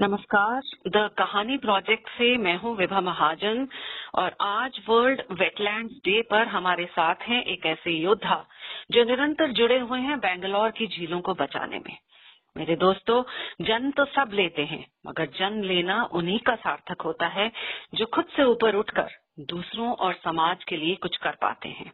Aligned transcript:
नमस्कार। 0.00 0.60
The 0.88 1.08
Kahani 1.18 1.56
project 1.58 2.08
से 2.08 2.36
मैं 2.36 2.54
हूँ 2.58 2.74
विभा 2.76 3.00
महाजन 3.00 3.66
और 4.14 4.36
आज 4.40 4.78
वर्ल्ड 4.88 5.20
वेटलैंड 5.32 5.88
डे 6.04 6.20
पर 6.22 6.46
हमारे 6.48 6.84
साथ 6.84 7.22
हैं 7.22 7.42
एक 7.44 7.66
ऐसे 7.66 7.90
योद्धा 7.92 8.36
जो 8.90 9.04
निरंतर 9.04 9.50
जुड़े 9.52 9.78
हुए 9.80 9.98
हैं 10.00 10.18
बेंगलोर 10.18 10.70
की 10.70 10.86
झीलों 10.86 11.20
को 11.20 11.34
बचाने 11.34 11.78
में। 11.78 11.96
मेरे 12.56 12.76
दोस्तों 12.76 13.22
जन्म 13.62 13.90
तो 13.90 14.04
सब 14.06 14.30
लेते 14.34 14.62
हैं, 14.62 14.84
मगर 15.06 15.26
जन्म 15.38 15.62
लेना 15.62 16.02
उन्हीं 16.12 16.38
का 16.38 16.54
सार्थक 16.56 17.02
होता 17.02 17.26
है 17.28 17.50
जो 17.94 18.06
खुद 18.06 18.30
से 18.36 18.44
ऊपर 18.44 18.76
उठकर 18.76 19.10
दूसरों 19.50 19.90
और 19.96 20.14
समाज 20.14 20.64
के 20.64 20.76
लिए 20.76 20.94
कुछ 21.02 21.16
कर 21.16 21.36
पाते 21.42 21.68
हैं। 21.70 21.92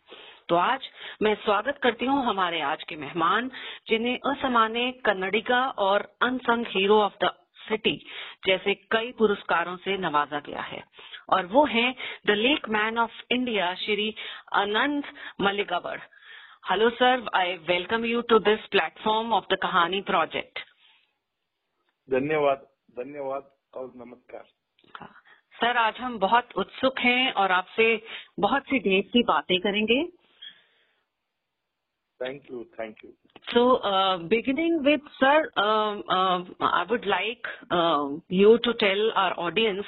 तो 0.48 0.56
आज 0.56 0.88
मैं 1.22 1.34
स्वागत 1.36 1.80
करती 1.82 2.06
हूँ 2.06 2.24
हमारे 2.24 2.60
आज 2.62 2.82
के 2.82 2.96
मेहमान, 2.96 3.50
जिन्हें 3.88 4.16
असामान्य 4.26 4.90
कन्नडिगा 5.04 5.64
और 5.80 6.08
unsung 6.22 6.66
hero 6.68 7.00
of 7.00 7.24
the 7.24 7.32
city 7.68 7.96
जैसे 8.46 8.74
कई 8.90 9.12
पुरस्कारों 9.12 9.76
से 9.76 9.96
नवाजा 9.98 10.40
गया 10.40 10.62
है। 10.62 10.82
और 11.30 11.46
वो 11.46 11.64
हैं 11.66 11.94
the 12.26 12.30
lake 12.30 12.68
man 12.68 12.98
of 12.98 13.22
India 13.30 13.74
Shri 13.74 14.14
Anant 14.54 15.14
Malligavad 15.40 15.98
hello 16.70 16.90
sir 16.90 17.26
I 17.34 17.52
welcome 17.66 18.04
you 18.04 18.20
to 18.22 18.38
this 18.38 18.66
platform 18.66 19.32
of 19.32 19.44
the 19.50 19.58
Kahani 19.62 20.00
project 20.02 20.58
धन्यवाद 22.08 22.66
धन्यवाद 22.96 23.50
और 23.74 23.92
नमस्कार। 23.96 24.44
सर 25.54 25.76
आज 25.76 25.96
हम 25.96 26.18
बहुत 26.18 26.48
उत्सुक 26.56 26.98
हैं 27.00 27.32
और 27.32 27.52
आपसे 27.52 27.86
बहुत 28.40 28.62
सी 28.62 28.78
ढेर 28.78 29.02
की 29.02 29.22
बातें 29.22 29.58
करेंगे। 29.60 30.02
Thank 32.19 32.49
you. 32.49 32.67
Thank 32.77 32.97
you. 33.03 33.13
So, 33.51 33.77
uh, 33.77 34.17
beginning 34.19 34.83
with, 34.83 35.01
sir, 35.19 35.49
um, 35.57 36.03
um, 36.07 36.55
I 36.59 36.85
would 36.87 37.05
like 37.05 37.43
uh, 37.71 38.09
you 38.29 38.59
to 38.63 38.73
tell 38.75 39.11
our 39.15 39.33
audience 39.39 39.85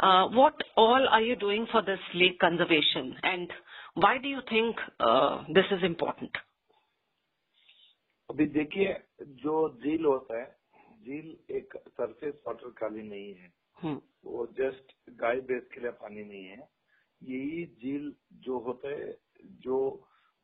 uh, 0.00 0.28
what 0.28 0.54
all 0.76 1.06
are 1.10 1.22
you 1.22 1.36
doing 1.36 1.66
for 1.72 1.80
this 1.82 1.98
lake 2.14 2.38
conservation 2.38 3.14
and 3.22 3.50
why 3.94 4.18
do 4.18 4.28
you 4.28 4.40
think 4.48 4.76
this 5.54 5.64
is 5.70 5.82
important? 5.82 6.30
अभी 8.30 8.44
देखिए 8.54 8.94
जो 9.42 9.54
झील 9.82 10.04
होता 10.04 10.38
है 10.40 10.44
झील 11.04 11.54
एक 11.56 11.72
surface 11.96 12.34
water 12.46 12.70
खाली 12.78 13.02
नहीं 13.02 13.34
है 13.34 13.94
वो 14.24 14.46
जस्ट 14.58 14.92
गाय 15.20 15.40
भैंस 15.48 15.64
के 15.72 15.80
लिए 15.80 15.90
पानी 16.02 16.24
नहीं 16.24 16.44
है 16.44 16.68
यही 17.22 17.64
झील 17.80 18.12
जो 18.46 18.58
होता 18.66 18.88
है 18.88 19.10
जो 19.64 19.78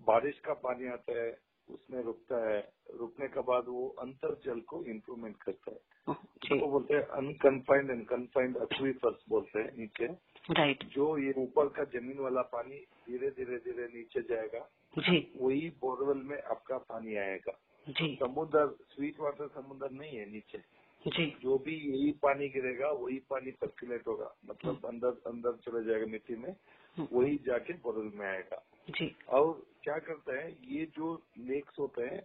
बारिश 0.07 0.39
का 0.39 0.53
पानी 0.53 0.87
आता 0.87 1.19
है 1.19 1.37
उसमें 1.69 2.01
रुकता 2.03 2.37
है 2.49 2.59
रुकने 2.99 3.27
के 3.27 3.41
बाद 3.41 3.65
वो 3.67 3.87
अंतर 3.99 4.39
जल 4.45 4.59
को 4.59 4.83
इम्प्रूवमेंट 4.83 5.35
करता 5.43 5.71
है। 5.71 5.79
उसको 6.09 6.67
बोलते 6.67 6.93
हैं 6.93 7.03
अनकनफाइंड 7.17 7.89
एंड 7.89 8.05
कन्फाइंड 8.07 8.57
एक्वीफर्स 8.57 9.23
बोलते 9.29 9.59
हैं 9.59 9.71
नीचे 9.77 10.07
राइट 10.51 10.83
जो 10.83 11.17
ये 11.17 11.33
ऊपर 11.37 11.67
का 11.67 11.83
ज़मीन 11.83 12.19
वाला 12.19 12.41
पानी 12.41 12.77
धीरे 13.07 13.29
धीरे 13.29 13.57
धीरे 13.57 13.87
नीचे 13.87 14.21
जाएगा 14.21 14.67
जी। 14.97 15.17
वही 15.41 15.69
बोरवेल 15.81 16.23
में 16.23 16.41
आपका 16.41 16.77
पानी 16.77 17.15
आएगा। 17.15 17.51
जी। 17.87 18.15
समुद्र 18.15 18.67
स्वीट 18.89 19.19
वाटर 19.19 19.47
समुद्र 19.47 19.89
नहीं 19.91 20.17
है 20.17 20.25
नीचे। 20.31 20.57
जी। 21.05 21.25
जो 21.43 21.57
भी 21.57 21.75
यही 21.75 22.11
पानी 22.11 22.47
गिरेगा 22.49 22.89
वही 22.91 23.19
पानी 23.29 23.51
सर्कुलेट 23.51 24.07
होगा। 24.07 24.35
मतलब 24.45 24.85
अंदर 24.85 25.21
अंदर 25.27 25.51
चले 25.63 25.83
जाएगा 25.83 26.05
मिट्टी 26.05 26.35
में 26.35 26.49
हम्म। 26.97 27.07
वही 27.13 27.39
जाके 27.45 27.73
बोरवेल 27.73 28.11
में 28.15 28.27
आएगा। 28.27 28.63
जी। 28.89 29.15
और 29.29 29.63
क्या 29.83 29.97
करता 29.99 30.35
है 30.35 30.51
ये 30.69 30.85
जो 30.95 31.13
लेक्स 31.39 31.79
होते 31.79 32.03
हैं 32.03 32.21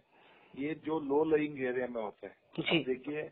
ये 0.53 0.73
जो 0.85 0.99
लो 0.99 1.23
लइंग 1.35 1.63
एरिया 1.63 1.87
में 1.87 2.01
होता 2.01 2.27
है 2.27 2.83
देखिए 2.83 3.29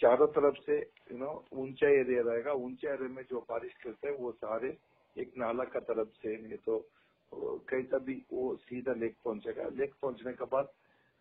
चारों 0.00 0.26
तरफ़ 0.26 0.60
से 0.66 0.78
यू 0.78 1.18
नो 1.18 1.32
ऊँचा 1.54 1.88
एरिया 1.90 2.22
रहेगा 2.26 2.52
ऊँचा 2.52 2.92
एरिया 2.92 3.08
में 3.08 3.22
जो 3.30 3.40
बारिश 3.48 3.74
करते 3.84 4.08
हैं 4.08 4.16
वो 4.18 4.32
सारे 4.32 4.76
एक 5.16 5.32
नाला 5.38 5.64
का 5.64 5.80
तरफ़ 5.80 6.08
से 6.22 6.36
नहीं 6.36 6.56
तो 6.66 6.78
कहीं 7.32 7.84
तभी 7.84 8.14
वो 8.32 8.54
सीधा 8.56 8.92
लेक 8.92 9.14
पहुंचेगा। 9.24 9.68
लेक 9.76 9.94
पहुँचने 10.02 10.32
के 10.32 10.44
बाद 10.44 10.68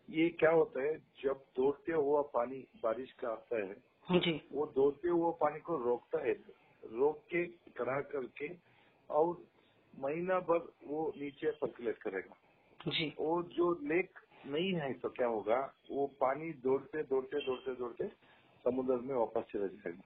ये 0.09 0.27
क्या 0.39 0.51
होता 0.51 0.83
है 0.83 0.93
जब 1.23 1.43
दौड़ते 1.55 1.91
हुआ 1.91 2.21
पानी 2.33 2.63
बारिश 2.83 3.11
का 3.19 3.29
आता 3.29 3.57
है 3.57 4.19
जी। 4.19 4.41
वो 4.51 4.65
दौड़ते 4.75 5.09
हुआ 5.09 5.31
पानी 5.41 5.59
को 5.59 5.77
रोकता 5.77 6.19
है 6.25 6.33
रोक 6.83 7.17
के 7.29 7.43
कड़ा 7.77 7.99
करके 8.13 8.49
और 9.09 9.35
महीना 9.99 10.39
भर 10.39 10.67
वो 10.83 11.13
नीचे 11.17 11.51
सर्कुलेट 11.51 11.97
करेगा। 11.97 12.35
जी। 12.91 13.13
और 13.19 13.43
जो 13.43 13.71
लेक 13.83 14.19
नहीं 14.45 14.73
है 14.73 14.93
तो 14.93 15.09
क्या 15.09 15.27
होगा 15.27 15.59
वो 15.91 16.05
पानी 16.21 16.51
दौड़ते 16.63 17.03
दौड़ते 17.03 17.45
दौड़ते 17.45 17.75
दौड़ते 17.75 18.07
समुद्र 18.63 18.95
में 18.95 19.15
वापस 19.15 19.43
चला 19.51 19.67
जाएगा। 19.67 20.03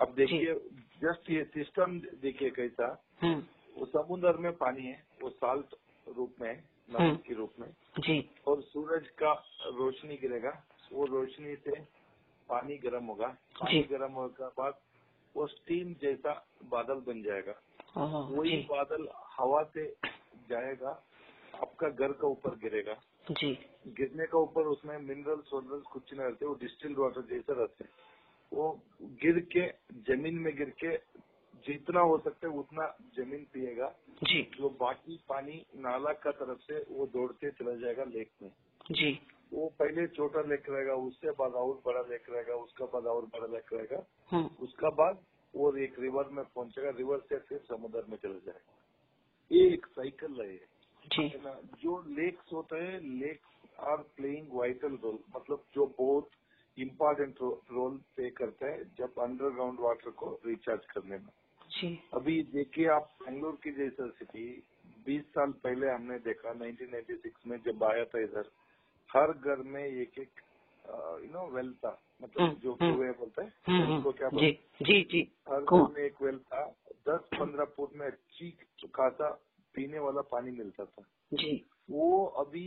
अब 0.00 0.14
देखिए 0.14 0.54
जस्ट 1.02 1.30
ये 1.30 1.44
सिस्टम 1.44 1.98
देखिए 2.22 2.50
कैसा। 2.50 2.88
हम्म। 3.20 3.42
वो 3.76 3.86
समुद्र 3.86 4.32
में 4.36 4.52
पानी 4.56 4.86
है 4.86 5.02
वो 5.22 5.30
साल्ट 5.30 5.74
रूप 6.16 6.34
में 6.40 6.52
नमक 6.52 7.00
हम्म। 7.00 7.16
के 7.16 7.34
रूप 7.34 7.52
में। 7.60 7.68
जी। 7.98 8.30
और 8.46 8.62
सूरज 8.62 9.08
का 9.08 9.32
रोशनी 9.66 10.16
गिरेगा 10.16 10.62
वो 10.92 11.04
रोशनी 11.04 11.56
से 11.56 11.80
पानी 12.48 12.76
गर्म 12.76 13.04
होगा। 13.04 13.28
पानी 13.60 13.82
गर्म 13.82 14.12
होने 14.12 14.28
के 14.28 14.46
बाद 14.58 14.78
वो 15.36 15.46
स्टीम 15.46 15.94
जैसा 15.94 16.46
बादल 16.64 17.00
बन 17.06 17.22
जाएगा। 17.22 17.54
वही 17.96 18.56
बादल 18.56 19.08
हवा 19.38 19.62
से 19.62 19.86
जाएगा 20.50 20.90
आपका 21.54 21.88
घर 21.88 22.12
का 22.12 22.28
ऊपर 22.28 22.50
गिरेगा। 22.50 22.94
जी। 23.30 23.58
गिरने 23.88 24.26
का 24.26 24.38
ऊपर 24.38 24.62
उसमें 24.62 24.98
मिनरल 24.98 25.40
सोनरल 25.40 25.80
कुछ 25.92 26.12
नहीं 26.12 26.22
रहते 26.22 26.46
वो 26.46 26.54
डिस्टिल्ड 26.54 26.98
वाटर 26.98 27.20
जैसे 27.20 27.52
रहते 27.52 27.84
वो 28.52 28.82
गिर 29.02 29.38
के 29.56 29.68
ज़मीन 30.12 30.34
में 30.34 30.56
गिर 30.56 30.70
के 30.70 30.96
जितना 31.66 32.00
हो 32.00 32.18
सकता 32.18 32.48
है 32.48 32.58
उतना 32.58 32.96
ज़मीन 33.16 33.46
पिएगा। 33.52 33.88
जी। 34.24 34.42
जो 34.42 34.68
बाकी 34.80 35.20
पानी 35.28 35.66
नाला 35.76 36.12
का 36.12 36.30
तरफ़ 36.30 36.58
से 36.58 36.86
वो 36.90 37.06
दौड़ते 37.06 37.50
चला 37.50 37.74
जाएगा 37.74 38.04
लेक 38.04 38.30
में। 38.42 38.52
जी। 38.92 39.20
वो 39.52 39.68
पहले 39.78 40.06
छोटा 40.06 40.40
लेक 40.40 40.62
रहेगा 40.70 40.94
उससे 40.94 41.30
बाद 41.30 41.52
और 41.52 41.82
बड़ा 41.86 42.00
लेक 42.00 42.24
रहेगा 42.30 42.54
उसका 42.54 42.84
बाद 42.84 43.06
और 43.06 43.22
बड़ा 43.24 43.46
लेक 43.46 43.72
रहेगा। 43.72 44.06
हम्म। 44.30 44.46
उसका 44.60 44.90
बाद 44.90 45.18
और 45.56 45.78
एक 45.78 45.98
रिवर 45.98 46.28
में 46.28 46.44
पहुंचेगा 46.44 46.90
रिवर 46.90 47.18
से 47.18 47.38
फिर 47.38 47.58
समुद्र 47.58 48.04
में 48.08 48.16
चला 48.16 48.38
जाएगा। 48.46 48.74
ये 49.52 49.68
एक 49.74 49.86
साइकिल 49.86 50.40
है 50.40 50.56
जो। 51.82 52.02
लेक्स 52.08 52.52
होते 52.52 52.76
हैं 52.76 53.00
lakes 53.00 53.78
are 53.80 53.96
playing 54.16 54.46
vital 54.52 54.98
role 55.04 55.18
मतलब 55.36 55.64
जो 55.74 55.86
बहुत 55.98 56.30
इम्पोर्टेंट 56.78 57.36
रोल 57.42 57.96
प्ले 58.16 58.30
करता 58.30 58.66
है 58.66 58.84
जब 58.98 59.18
अंडरग्राउंड 59.18 59.80
वाटर 59.80 60.10
को 60.10 60.40
रिचार्ज 60.46 60.86
करने 60.86 61.18
में। 61.18 61.34
जी। 61.70 61.88
अभी 62.14 62.42
देखिए 62.42 62.86
आप 62.88 63.12
बेंगलोर 63.22 63.58
की 63.64 63.70
जैसा 63.72 64.08
सिटी 64.08 64.62
20 65.08 65.24
साल 65.34 65.52
पहले 65.64 65.88
हमने 65.88 66.18
देखा 66.18 66.52
1996 66.52 67.46
में 67.46 67.58
जब 67.66 67.84
आया 67.84 68.04
था 68.04 68.20
इधर 68.20 68.50
हर 69.10 69.32
घर 69.32 69.62
में 69.62 69.84
एक 69.84 70.18
एक 70.18 70.40
यू 70.88 71.30
नो 71.32 71.46
वेल 71.50 71.72
था 71.74 71.90
मतलब 72.22 72.42
हम्म, 72.42 72.54
जो 72.54 72.74
कुएँ 72.74 72.90
हम्म। 72.90 73.12
बोलते 73.12 73.42
हैं 73.42 73.52
हम्म, 73.68 73.96
उसको 73.96 74.12
क्या 74.12 74.28
बोलते 74.28 74.50
जी 74.80 74.84
जी 74.84 75.02
जी 75.10 75.20
हर 75.48 75.60
घर 75.62 75.90
में 75.92 76.02
एक 76.04 76.22
वेल 76.22 76.38
था 76.44 76.64
दस 77.08 77.28
पंद्रह 77.34 77.64
फुट 77.76 77.96
में 77.96 78.06
अच्छी 78.06 78.50
खासा 78.94 79.28
पीने 79.74 79.98
वाला 79.98 80.20
पानी 80.30 80.50
मिलता 80.50 80.84
था। 80.84 81.02
जी। 81.32 81.54
वो 81.90 82.24
अभी 82.38 82.66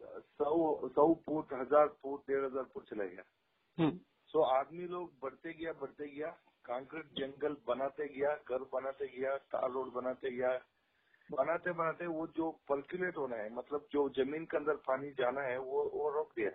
सौ 0.00 0.88
सौ 0.88 1.12
फुट 1.26 1.52
हज़ार 1.52 1.86
फुट 2.02 2.20
डेढ़ 2.28 2.44
हज़ार 2.44 2.64
फुट 2.74 2.88
चला 2.88 3.04
गया। 3.04 3.90
सो 4.30 4.42
आदमी 4.50 4.86
लोग 4.88 5.12
बढ़ते 5.22 5.52
गया 5.52 5.72
बढ़ते 5.80 6.08
गया 6.08 6.28
कंक्रीट 6.64 7.06
जंगल 7.18 7.56
बनाते 7.68 8.06
गया 8.08 8.34
घर 8.48 8.64
बनाते 8.72 9.06
गया 9.16 9.36
तार 9.52 9.70
रोड 9.70 9.92
बनाते 9.92 10.30
गया। 10.30 10.58
बनाते 11.30 11.72
बनाते 11.72 12.06
वो 12.06 12.26
जो 12.36 12.50
पर्कुलेट 12.68 13.16
होना 13.16 13.36
है 13.36 13.52
मतलब 13.54 13.86
जो 13.92 14.08
ज़मीन 14.16 14.44
के 14.44 14.56
अंदर 14.56 14.76
पानी 14.86 15.10
जाना 15.18 15.40
है 15.42 15.58
वो 15.60 15.82
वो 15.94 16.10
रोक 16.10 16.32
दिया। 16.36 16.50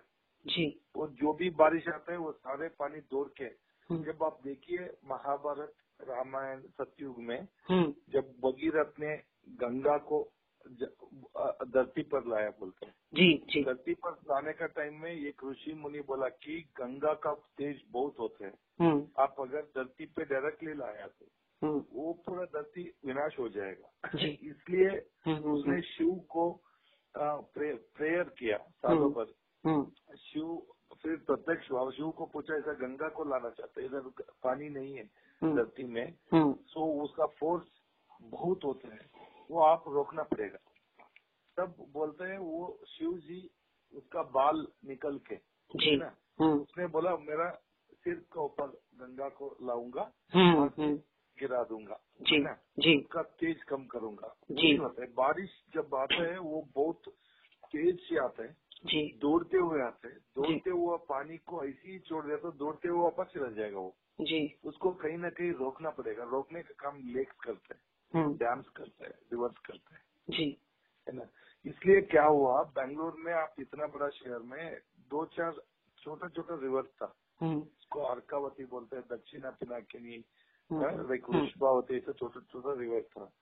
जी। 0.48 0.66
वो 0.96 1.06
जो 1.08 1.32
भी 1.32 1.50
बारिश 1.50 1.88
आता 1.88 2.12
है 2.12 2.18
वो 2.18 2.32
सारे 2.32 2.68
पानी 2.68 3.00
दौड़ 3.00 3.28
के। 3.28 3.44
हम्म। 3.88 4.02
जब 4.04 4.22
आप 4.22 4.40
देखिए 4.44 4.78
महाभारत 5.04 5.72
रामायण 6.00 6.60
सतयुग 6.60 7.18
में 7.18 7.48
हम्म। 7.68 7.94
जब 8.08 8.34
भगीरथ 8.44 9.00
ने 9.00 9.16
गंगा 9.48 9.98
को 9.98 10.32
धरती 11.64 12.02
पर 12.02 12.26
लाया 12.26 12.50
बोलते 12.50 12.86
हैं। 12.86 12.94
जी 13.14 13.46
जी। 13.50 13.64
धरती 13.64 13.94
पर 13.94 14.10
लाने 14.10 14.52
का 14.52 14.66
टाइम 14.66 15.00
में 15.02 15.10
एक 15.12 15.40
ऋषि 15.44 15.72
मुनि 15.72 16.00
बोला 16.00 16.28
कि 16.28 16.68
गंगा 16.76 17.14
का 17.14 17.34
तेज 17.34 17.82
बहुत 17.90 18.18
होते 18.18 18.44
हैं। 18.44 18.58
हम्म। 18.80 19.08
आप 19.18 19.36
अगर 19.40 19.62
धरती 19.62 20.06
पे 20.06 20.24
डायरेक्टली 20.24 20.74
लाया 20.74 21.06
तो 21.06 21.26
वो 21.92 22.12
पूरा 22.12 22.44
धरती 22.44 22.94
विनाश 23.04 23.38
हो 23.38 23.48
जाएगा। 23.48 23.88
इसलिए 24.42 24.98
उसने 25.38 25.82
शिव 25.82 26.14
को 26.30 26.62
प्रेयर 27.16 28.24
किया 28.38 28.58
सालों 28.58 29.10
पर। 29.10 29.32
शिव 30.18 30.62
फिर 31.02 31.16
प्रत्यक्ष 31.16 31.96
शिव 31.96 32.10
को 32.10 32.26
पूछा 32.26 32.54
ऐसा 32.54 32.72
गंगा 32.72 33.08
को 33.08 33.24
लाना 33.24 33.50
चाहते 33.50 33.84
इधर 33.84 34.00
पानी 34.42 34.68
नहीं 34.68 34.94
है 34.94 35.10
हम्म। 35.42 35.56
धरती 35.56 35.84
में। 35.84 36.14
हम्म। 36.32 36.52
सो 36.52 37.04
उसका 37.04 37.26
फोर्स 37.26 37.64
बहुत 38.22 38.64
होता 38.64 38.94
है 38.94 39.10
वो 39.50 39.60
आप 39.60 39.84
रोकना 39.88 40.22
पड़ेगा। 40.22 40.58
तब 41.56 41.86
बोलते 41.92 42.24
हैं 42.24 42.38
वो 42.38 42.80
शिव 42.88 43.12
जी 43.12 43.50
उसका 43.94 44.22
बाल 44.22 44.66
निकल 44.84 45.18
के 45.18 45.36
जी। 45.76 45.96
ना? 45.96 46.16
उसने 46.40 46.86
बोला 46.86 47.16
मेरा 47.16 47.50
सिर 47.92 48.14
के 48.14 48.40
ऊपर 48.40 48.66
गंगा 48.94 49.28
को 49.28 49.56
लाऊँगा 49.62 50.12
हम्म, 50.34 50.64
हम्म, 50.78 50.96
गिरा 51.38 51.64
दूँगा 51.64 52.00
जी 52.22 52.38
ना? 52.38 52.52
जी। 52.78 53.00
उसका 53.00 53.22
तेज 53.22 53.62
कम 53.62 53.84
करूँगा। 53.84 54.36
जी। 54.52 54.78
बारिश 55.06 55.50
जब 55.74 55.94
आता 55.94 56.22
है 56.32 56.38
वो 56.38 56.68
बहुत 56.74 57.02
तेज 57.66 58.00
से 58.00 58.18
आता 58.18 58.42
है। 58.42 58.67
जी। 58.86 59.18
दौड़ते 59.18 59.56
हुए 59.56 59.82
आते 59.82 60.08
हैं। 60.08 60.18
दौड़ते 60.36 60.70
हुए 60.70 60.98
पानी 61.08 61.36
को 61.36 61.64
ऐसे 61.64 61.90
ही 61.90 61.98
छोड़ 61.98 62.26
दिया 62.26 62.36
तो 62.36 62.52
दौड़ते 62.52 62.88
हुए 62.88 62.98
वापस 62.98 63.32
चला 63.34 63.48
जाएगा 63.48 63.78
वो। 63.78 63.96
जी। 64.20 64.58
उसको 64.64 64.90
कहीं 64.90 65.18
ना 65.18 65.30
कहीं 65.30 65.52
रोकना 65.52 65.90
पड़ेगा। 65.90 66.24
रोकने 66.24 66.62
का 66.62 66.74
काम 66.78 66.98
लेक्स 67.04 67.36
करते 67.36 67.74
हैं 67.74 67.80
हम्म, 68.14 68.34
डैम्स 68.34 68.68
करते 68.68 69.04
हैं 69.04 69.12
रिवर्स 69.12 69.58
करते 69.58 69.94
हैं। 69.94 70.02
जी। 70.30 70.58
है 71.08 71.16
ना? 71.16 71.28
इसलिए 71.66 72.00
क्या 72.00 72.24
हुआ 72.24 72.62
बेंगलोर 72.62 73.14
में 73.18 73.32
आप 73.32 73.54
इतना 73.60 73.86
बड़ा 73.86 74.08
शहर 74.08 74.38
में 74.38 74.80
दो 75.10 75.24
चार 75.24 75.52
छोटा 75.98 76.28
छोटा 76.28 76.54
रिवर 76.54 76.82
था। 76.82 77.14
हम्म, 77.40 77.60
उसको 77.60 78.00
अर्कावती 78.00 78.64
बोलते 78.64 78.96
हैं 78.96 79.04
दक्षिणा 79.10 79.50
पिनाकिनी 79.50 80.24
हम्म, 80.70 80.82
लाइक 80.82 81.24
हम्म, 81.24 81.96
ऐसा 81.96 82.12
छोटा 82.12 82.40
छोटा 82.40 82.74
रिवर 82.80 83.00
था 83.00 83.32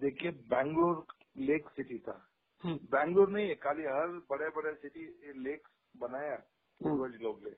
देखिए 0.00 0.30
बैंगलोर 0.30 1.06
लेक 1.36 1.68
सिटी 1.68 1.98
था। 1.98 2.12
हम्म, 2.12 2.35
बैंगलोर 2.64 3.30
नहीं 3.30 3.48
है 3.48 3.54
खाली 3.54 3.82
हर 3.84 4.08
बड़े 4.30 4.48
बड़े 4.56 4.74
सिटी 4.74 5.32
लेक 5.40 5.68
बनाया 5.94 6.34
हम्म। 6.34 6.90
पूर्वज 6.90 7.20
लोग 7.22 7.42
ने। 7.44 7.50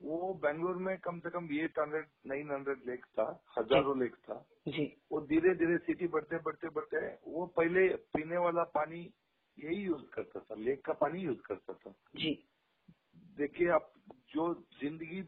वो 0.00 0.32
बैंगलोर 0.42 0.76
में 0.76 0.96
कम 0.98 1.18
से 1.20 1.30
कम 1.30 1.48
eight 1.54 1.78
hundred 1.78 2.06
nine 2.26 2.50
hundred 2.50 2.80
lake 2.86 3.04
था 3.18 3.24
हज़ारों 3.58 3.98
लेक 3.98 4.14
था। 4.24 4.34
जी। 4.68 4.84
वो 5.12 5.20
धीरे 5.20 5.54
धीरे 5.54 5.78
सिटी 5.78 6.06
बढ़ते 6.08 6.38
बढ़ते 6.38 6.68
बढ़ते 6.68 7.06
वो 7.26 7.46
पहले 7.56 7.88
पीने 8.12 8.38
वाला 8.38 8.62
पानी 8.74 9.00
यही 9.58 9.76
यूज़ 9.76 10.04
करता 10.14 10.40
था 10.40 10.54
लेक 10.54 10.84
का 10.84 10.92
पानी 10.92 11.20
यूज़ 11.20 11.40
करता 11.46 11.72
था। 11.72 11.94
जी। 12.16 12.32
देखिए 13.38 13.68
आप 13.70 13.92
जो 14.34 14.52
ज़िंदगी 14.80 15.22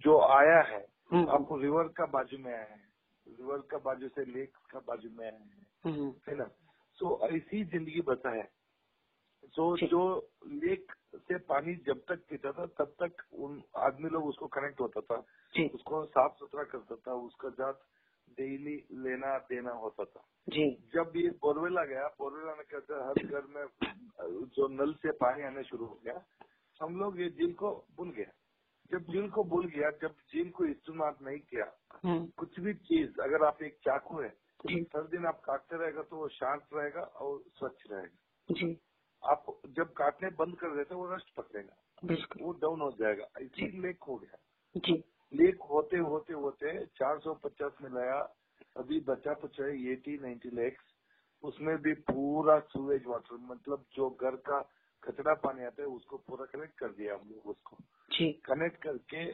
जो 0.00 0.20
आया 0.20 0.60
है 0.62 0.84
हम्म, 1.12 1.28
आप 1.28 1.48
रिवर 1.52 1.88
का 1.88 2.06
बाजू 2.06 2.38
में 2.38 2.52
आया 2.52 2.64
है। 2.64 2.84
रिवर 3.26 3.58
का 3.70 3.78
बाजू 3.78 4.08
से 4.08 4.24
लेक 4.24 4.56
का 4.70 4.80
बाजू 4.86 5.10
में 5.10 5.24
आया 5.26 5.38
हैं। 5.38 5.66
हम्म, 5.84 6.12
है 6.28 6.36
ना? 6.36 6.50
सो 7.00 7.18
ऐसी 7.28 7.64
ज़िंदगी 7.66 8.00
बचा 8.02 8.30
है 8.30 8.44
सो 9.54 9.64
जो 9.88 10.02
लेक 10.46 10.92
से 11.16 11.38
पानी 11.50 11.74
जब 11.86 12.00
तक 12.08 12.24
पीता 12.30 12.52
था 12.52 12.66
तब 12.78 12.94
तक 13.02 13.22
उन 13.40 13.62
आदमी 13.76 14.10
लोग 14.10 14.26
उसको 14.26 14.46
कनेक्ट 14.48 14.80
होता 14.80 15.00
था। 15.00 15.16
उसको 15.74 16.04
साफ़ 16.06 16.34
सुथरा 16.38 16.64
करता 16.64 16.96
था 16.96 17.14
उसका 17.14 17.48
जात 17.50 17.80
डेली 18.38 18.76
लेना 19.02 19.38
देना 19.50 19.72
होता 19.74 20.04
था। 20.04 20.24
जी। 20.48 20.70
जब 20.94 21.12
ये 21.16 21.30
बोरवेल 21.42 21.78
आ 21.78 21.84
गया 21.84 22.08
बोरवेल 22.18 22.48
आने 22.50 22.64
के 22.64 22.76
हर 22.94 23.24
घर 23.26 23.46
में 23.46 23.66
जो 24.56 24.68
नल 24.68 24.92
से 24.94 25.12
पानी 25.16 25.44
आने 25.44 25.62
शुरू 25.64 25.86
हो 25.86 26.00
गया 26.04 26.24
हम 26.80 26.96
लोग 26.96 27.20
ये 27.20 27.30
झील 27.30 27.52
को 27.54 27.70
भूल 27.96 28.10
गया 28.10 28.32
जब 28.90 29.12
झील 29.12 29.28
को 29.30 29.44
भूल 29.44 29.66
गया 29.66 29.90
जब 30.02 30.14
झील 30.32 30.50
को 30.50 30.64
इस्तेमाल 30.66 31.14
नहीं 31.22 31.38
किया 31.40 31.72
हम्म, 32.04 32.26
कुछ 32.38 32.60
भी 32.60 32.74
चीज़ 32.74 33.20
अगर 33.20 33.46
आप 33.46 33.62
एक 33.62 33.78
चाकू 33.84 34.20
है 34.22 34.28
जी। 34.60 34.80
हर 34.96 35.02
दिन 35.02 35.26
आप 35.26 35.40
काटते 35.40 35.76
रहेगा 35.76 36.02
तो 36.02 36.16
वो 36.16 36.28
शांत 36.28 36.66
रहेगा 36.74 37.00
और 37.00 37.42
स्वच्छ 37.58 37.90
रहेगा। 37.90 38.54
जी। 38.54 38.78
आप 39.22 39.44
जब 39.66 39.92
काटने 39.92 40.28
बंद 40.30 40.56
कर 40.56 40.76
देते 40.76 40.94
वो 40.94 41.14
रस्ट 41.14 41.34
पकड़ेगा। 41.34 41.76
वो 42.42 42.52
डाउन 42.52 42.80
हो 42.80 42.90
जाएगा। 42.90 43.26
इसी 43.40 43.68
लेक 43.80 44.02
हो 44.02 44.16
गया। 44.16 44.38
जी। 44.76 45.02
लेक 45.32 45.62
होते 45.62 45.96
होते 45.96 46.32
होते 46.32 46.86
450 46.96 47.80
में 47.82 47.90
लाया 47.90 48.18
अभी 48.76 49.00
बचा 49.00 49.32
कुछ 49.34 49.60
है 49.60 49.70
एटी 49.92 50.18
नाइन्टी 50.18 50.50
लेक्स 50.50 50.84
उसमें 51.42 51.76
भी 51.82 51.92
पूरा 52.08 52.58
सूवेज 52.58 53.06
वाटर 53.06 53.36
मतलब 53.42 53.84
जो 53.94 54.08
घर 54.10 54.36
का 54.36 54.60
कचरा 55.02 55.34
पानी 55.34 55.64
आता 55.64 55.82
है 55.82 55.88
उसको 55.88 56.16
पूरा 56.16 56.44
कनेक्ट 56.44 56.78
कर 56.78 56.88
दिया 56.88 57.14
हम 57.14 57.28
लोग 57.30 57.46
उसको। 57.46 57.76
कनेक्ट 58.46 58.82
करके 58.82 59.24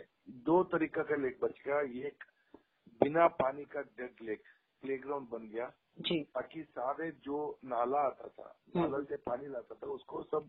दो 0.45 0.63
तरीका 0.65 1.03
का 1.03 1.17
लेक 1.17 1.39
बच 1.43 1.61
गया। 1.67 1.81
एक 2.09 2.25
बिना 3.01 3.27
पानी 3.41 3.65
का 3.65 3.81
डेड 3.81 4.17
लेक 4.23 4.43
प्लेग्राउंड 4.83 5.29
बन 5.29 5.49
गया। 5.49 5.73
जी। 6.01 6.25
ताकि 6.25 6.63
सारे 6.63 7.11
जो 7.11 7.59
नाला 7.65 7.99
आता 7.99 8.29
था 8.29 8.61
हम्म। 8.77 8.91
नाला 8.91 9.05
से 9.05 9.17
पानी 9.17 9.47
लाता 9.47 9.75
था 9.75 9.87
उसको 9.87 10.23
सब 10.23 10.49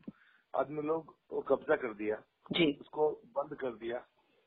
आदमी 0.55 0.81
लोग 0.81 1.15
कब्जा 1.47 1.75
कर 1.75 1.93
दिया। 1.93 2.15
जी। 2.51 2.77
उसको 2.81 3.09
बंद 3.11 3.55
कर 3.55 3.71
दिया। 3.71 3.97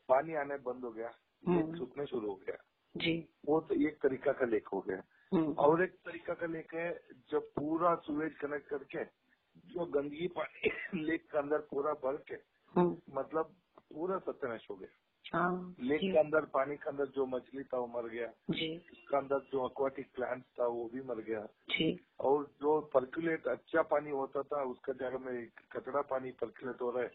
पानी 0.08 0.34
आने 0.34 0.56
बंद 0.56 0.84
हो 0.84 0.90
गया। 0.90 1.12
हम्म। 1.46 1.78
सूखने 1.78 2.06
शुरू 2.06 2.28
हो 2.28 2.34
गया। 2.34 2.56
जी। 2.96 3.28
वो 3.46 3.60
तो 3.60 3.74
एक 3.74 4.00
तरीका 4.02 4.32
का 4.32 4.46
लेक 4.46 4.68
हो 4.68 4.80
गया। 4.80 5.02
हम्म, 5.34 5.52
और 5.52 5.82
एक 5.82 5.92
तरीका 5.92 6.34
का 6.34 6.46
लेक 6.46 6.74
है 6.74 7.02
जब 7.30 7.42
पूरा 7.42 7.94
सूरज 7.94 8.32
कनेक्ट 8.34 8.68
करके 8.68 9.04
जो 9.56 9.86
गंदगी 9.86 10.28
पानी 10.28 10.70
लेक 11.02 11.30
के 11.30 11.38
अंदर 11.38 11.58
पूरा 11.58 11.92
भर 11.92 12.16
के 12.16 12.36
मतलब 13.14 13.54
पूरा 13.94 14.18
सत्यानाश 14.18 14.66
हो 14.70 14.76
गया। 14.76 14.88
लेक 15.34 16.00
के 16.00 16.18
अंदर 16.18 16.40
पानी 16.40 16.76
के 16.76 16.90
अंदर 16.90 17.06
जो 17.06 17.26
मछली 17.26 17.62
था 17.62 17.78
वो 17.78 17.86
मर 17.86 18.08
गया। 18.08 18.26
उसके 18.26 19.16
अंदर 19.16 19.38
जो 19.38 19.68
अक्वाटिक 19.68 20.06
प्लांट्स 20.14 20.46
था 20.60 20.66
वो 20.66 20.90
भी 20.94 21.00
मर 21.00 21.14
गया। 21.14 21.40
जी। 21.70 22.06
और 22.20 22.44
जो 22.44 22.80
पर्कुलेट 22.80 23.46
अच्छा 23.46 23.82
पानी 23.82 24.10
होता 24.10 24.42
था 24.42 24.62
उसका 24.62 24.92
जगह 24.92 25.18
में 25.18 25.48
कचरा 25.72 26.02
पानी 26.02 26.30
पर्कुलेट 26.30 26.82
हो 26.82 26.90
रहा 26.90 27.02
है। 27.02 27.10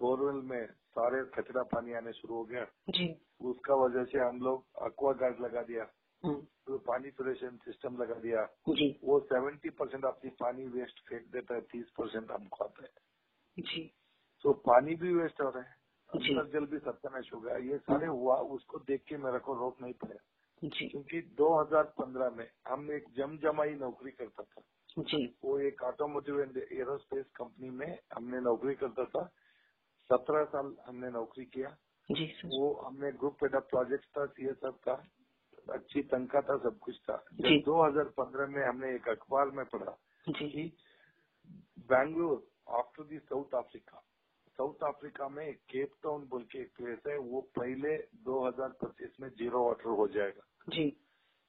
बोरवेल 0.00 0.42
में 0.42 0.66
सारे 0.66 1.24
कचरा 1.24 1.62
पानी 1.62 1.92
आने 1.92 2.12
शुरू 2.12 2.34
हो 2.34 2.44
गया। 2.44 2.64
जी। 2.90 3.20
उसका 3.40 3.74
वजह 3.74 4.04
से 4.04 4.18
हम 4.18 4.40
लोग 4.40 4.66
अक्वा 4.82 5.12
गार्ड 5.12 5.40
लगा 5.40 5.62
दिया। 5.62 5.84
तो 6.24 6.78
पानी 6.78 7.10
फिल्ट्रेशन 7.10 7.56
सिस्टम 7.56 8.02
लगा 8.02 8.14
दिया। 8.14 8.44
जी। 8.68 9.00
वो 9.04 9.20
सेवेंटी 9.20 9.70
परसेंट 9.70 10.04
अपनी 10.04 10.30
पानी 10.30 10.66
वेस्ट 10.66 11.08
फेंक 11.08 11.26
देता 11.32 11.54
है 11.54 11.60
तीस 11.60 11.90
परसेंट 11.90 12.30
हमको 12.30 12.64
आता 12.64 12.82
है। 12.82 12.90
जी। 13.58 13.94
तो 14.42 14.52
पानी 14.52 14.94
भी 14.94 15.14
वेस्ट 15.14 15.40
हो 15.40 15.50
रहा 15.50 15.62
है। 15.62 15.75
अंतर 16.14 16.48
जल 16.48 16.66
भी 16.66 16.78
सत्यानाश 16.78 17.30
हो 17.34 17.40
गया। 17.40 17.56
ये 17.56 17.78
सारे 17.78 18.06
हुआ 18.06 18.36
उसको 18.36 18.78
देख 18.78 19.04
के 19.08 19.16
मेरे 19.16 19.38
को 19.38 19.54
रोक 19.54 19.80
नहीं 19.82 19.92
पाया 19.92 20.18
जी। 20.64 20.88
क्योंकि 20.88 21.22
2015 21.22 22.30
में 22.30 22.50
हम 22.68 22.92
एक 22.92 23.04
जमजमाई 23.16 23.74
नौकरी 23.74 24.10
करता 24.10 24.42
था। 24.42 24.62
जी। 24.98 25.38
वो 25.44 25.58
एक 25.58 25.82
ऑटोमोटिव 25.82 26.40
एंड 26.40 26.56
एरोस्पेस 26.56 27.26
कंपनी 27.36 27.70
में 27.70 27.98
हमने 28.12 28.40
नौकरी 28.40 28.74
करता 28.74 29.04
था। 29.04 29.24
सत्रह 30.12 30.44
साल 30.44 30.76
हमने 30.86 31.10
नौकरी 31.10 31.44
किया। 31.44 31.76
जी 32.12 32.26
वो 32.44 32.74
हमने 32.74 33.12
ग्रुप 33.12 33.36
ऑफ़ 33.44 33.62
प्रोजेक्ट 33.62 34.04
था 34.04 34.26
सी 34.26 34.42
सीएसएफ 34.42 34.74
का। 34.84 34.92
अच्छी 35.72 36.02
तनख्वाह 36.02 36.42
था 36.42 36.70
सब 36.70 36.78
कुछ 36.78 36.96
था। 36.98 37.24
जब 37.34 37.62
2015 37.64 38.46
में 38.46 38.68
हमने 38.68 38.94
एक 38.94 39.08
अखबार 39.08 39.46
में 39.46 39.66
पढ़ा 39.66 39.98
जी। 40.28 40.50
कि 40.50 40.76
Bangalore 41.78 42.46
after 42.68 43.04
the 43.04 43.18
South 43.18 43.54
Africa 43.54 44.02
South 44.58 44.74
Africa 44.84 45.28
में 45.28 45.54
केप 45.54 45.92
टाउन 46.02 46.26
बोल 46.26 46.42
के 46.42 46.58
एक 46.58 46.72
प्लेस 46.76 46.98
है 47.06 47.18
वो 47.18 47.40
पहले 47.40 47.96
2025 48.28 49.20
में 49.20 49.28
ज़ीरो 49.28 49.64
वाटर 49.66 49.88
हो 49.90 50.08
जाएगा। 50.08 50.46
जी। 50.68 50.96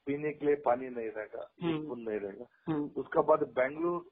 पीने 0.07 0.31
के 0.33 0.45
लिए 0.45 0.55
पानी 0.55 0.89
नहीं 0.89 1.09
रहेगा 1.09 1.51
हम्म। 1.63 1.87
बूंद 1.87 2.09
नहीं 2.09 2.19
रहेगा। 2.19 2.45
हम्म, 2.67 2.89
उसका 2.97 3.21
बाद 3.21 3.43
Bangalore 3.43 4.05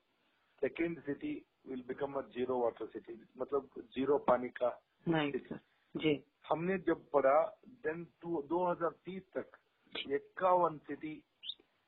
second 0.62 1.00
city 1.01 1.46
will 1.67 1.84
become 1.88 2.13
a 2.13 2.22
zero 2.22 2.60
water 2.60 2.86
city 2.86 3.25
मतलब 3.38 3.70
ज़ीरो 3.79 4.17
पानी 4.17 4.50
का 4.50 4.70
जी। 5.96 6.24
हमने 6.50 6.77
जब 6.77 7.10
पढ़ा 7.10 7.60
देन 7.67 8.08
टू 8.22 8.41
2030 8.51 9.22
तक 9.38 9.58
इक्यावन 10.12 10.77
सिटी 10.77 11.24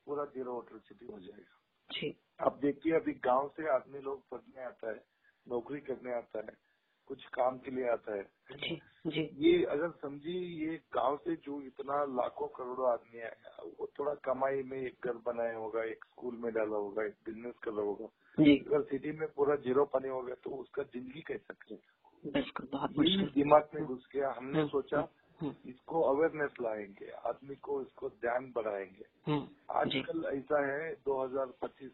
पूरा 0.06 0.26
ज़ीरो 0.26 0.56
वाटर 0.56 0.80
सिटी 0.80 1.06
हो 1.06 1.20
जाएगा। 1.20 1.56
जी। 1.92 2.16
आप 2.42 2.58
देखिए 2.58 2.94
अभी 2.94 3.14
गाँव 3.14 3.48
से 3.58 3.70
आदमी 3.70 4.00
लोग 4.00 4.30
पढ़ने 4.30 4.64
आता 4.64 4.92
है 4.92 5.06
नौकरी 5.48 5.80
करने 5.82 6.14
आता 6.14 6.40
है 6.40 6.67
कुछ 7.08 7.26
काम 7.26 7.58
के 7.58 7.72
लिए 7.72 7.90
आता 7.90 8.16
है 8.16 8.24
जी 8.58 8.82
जी। 9.08 9.22
ये 9.38 9.64
अगर 9.66 9.92
समझिए 9.92 10.40
ये 10.70 10.78
गाँव 10.94 11.18
से 11.18 11.36
जो 11.36 11.62
इतना 11.62 12.04
लाखों 12.06 12.48
करोड़ों 12.48 12.92
आदमी 12.94 13.22
आया 13.22 13.64
वो 13.80 13.88
थोड़ा 14.00 14.14
कमाई 14.26 14.64
में 14.64 14.78
एक 14.78 15.06
घर 15.06 15.14
बनाया 15.26 15.58
होगा 15.58 15.84
एक 15.84 16.06
स्कूल 16.06 16.38
में 16.38 16.54
डाला 16.54 16.78
होगा 16.78 17.06
एक 17.06 17.16
बिज़नेस 17.26 17.56
कर 17.64 17.72
रहा 17.72 17.86
होगा। 17.86 18.06
अगर 18.38 18.82
सिटी 18.84 19.12
में 19.12 19.28
पूरा 19.34 19.56
ज़ीरो 19.56 19.86
पानी 19.86 20.10
हो 20.10 20.22
गया 20.22 20.36
तो 20.44 20.50
उसका 20.50 20.84
ज़िंदगी 20.84 21.22
कैसा 21.22 21.54
करेगा 21.54 22.32
बिल्कुल 22.34 22.68
बहुत 22.72 22.92
दिमाग 23.36 23.70
में 23.76 23.86
घुस 23.86 24.08
गया 24.16 24.32
हमने 24.38 24.60
हम्म, 24.60 24.68
सोचा 24.68 25.00
हम्म, 25.42 25.56
इसको 25.70 26.02
अवेयरनेस 26.02 26.52
लाएँगे 26.62 27.12
आदमी 27.30 27.56
को 27.56 27.82
इसको 27.82 28.10
ध्यान 28.10 28.52
बढ़ाएँगे। 28.56 29.06
हम्म, 29.28 29.48
आजकल 29.72 30.26
ऐसा 30.38 30.62
है 30.68 30.94
2025 31.08 31.92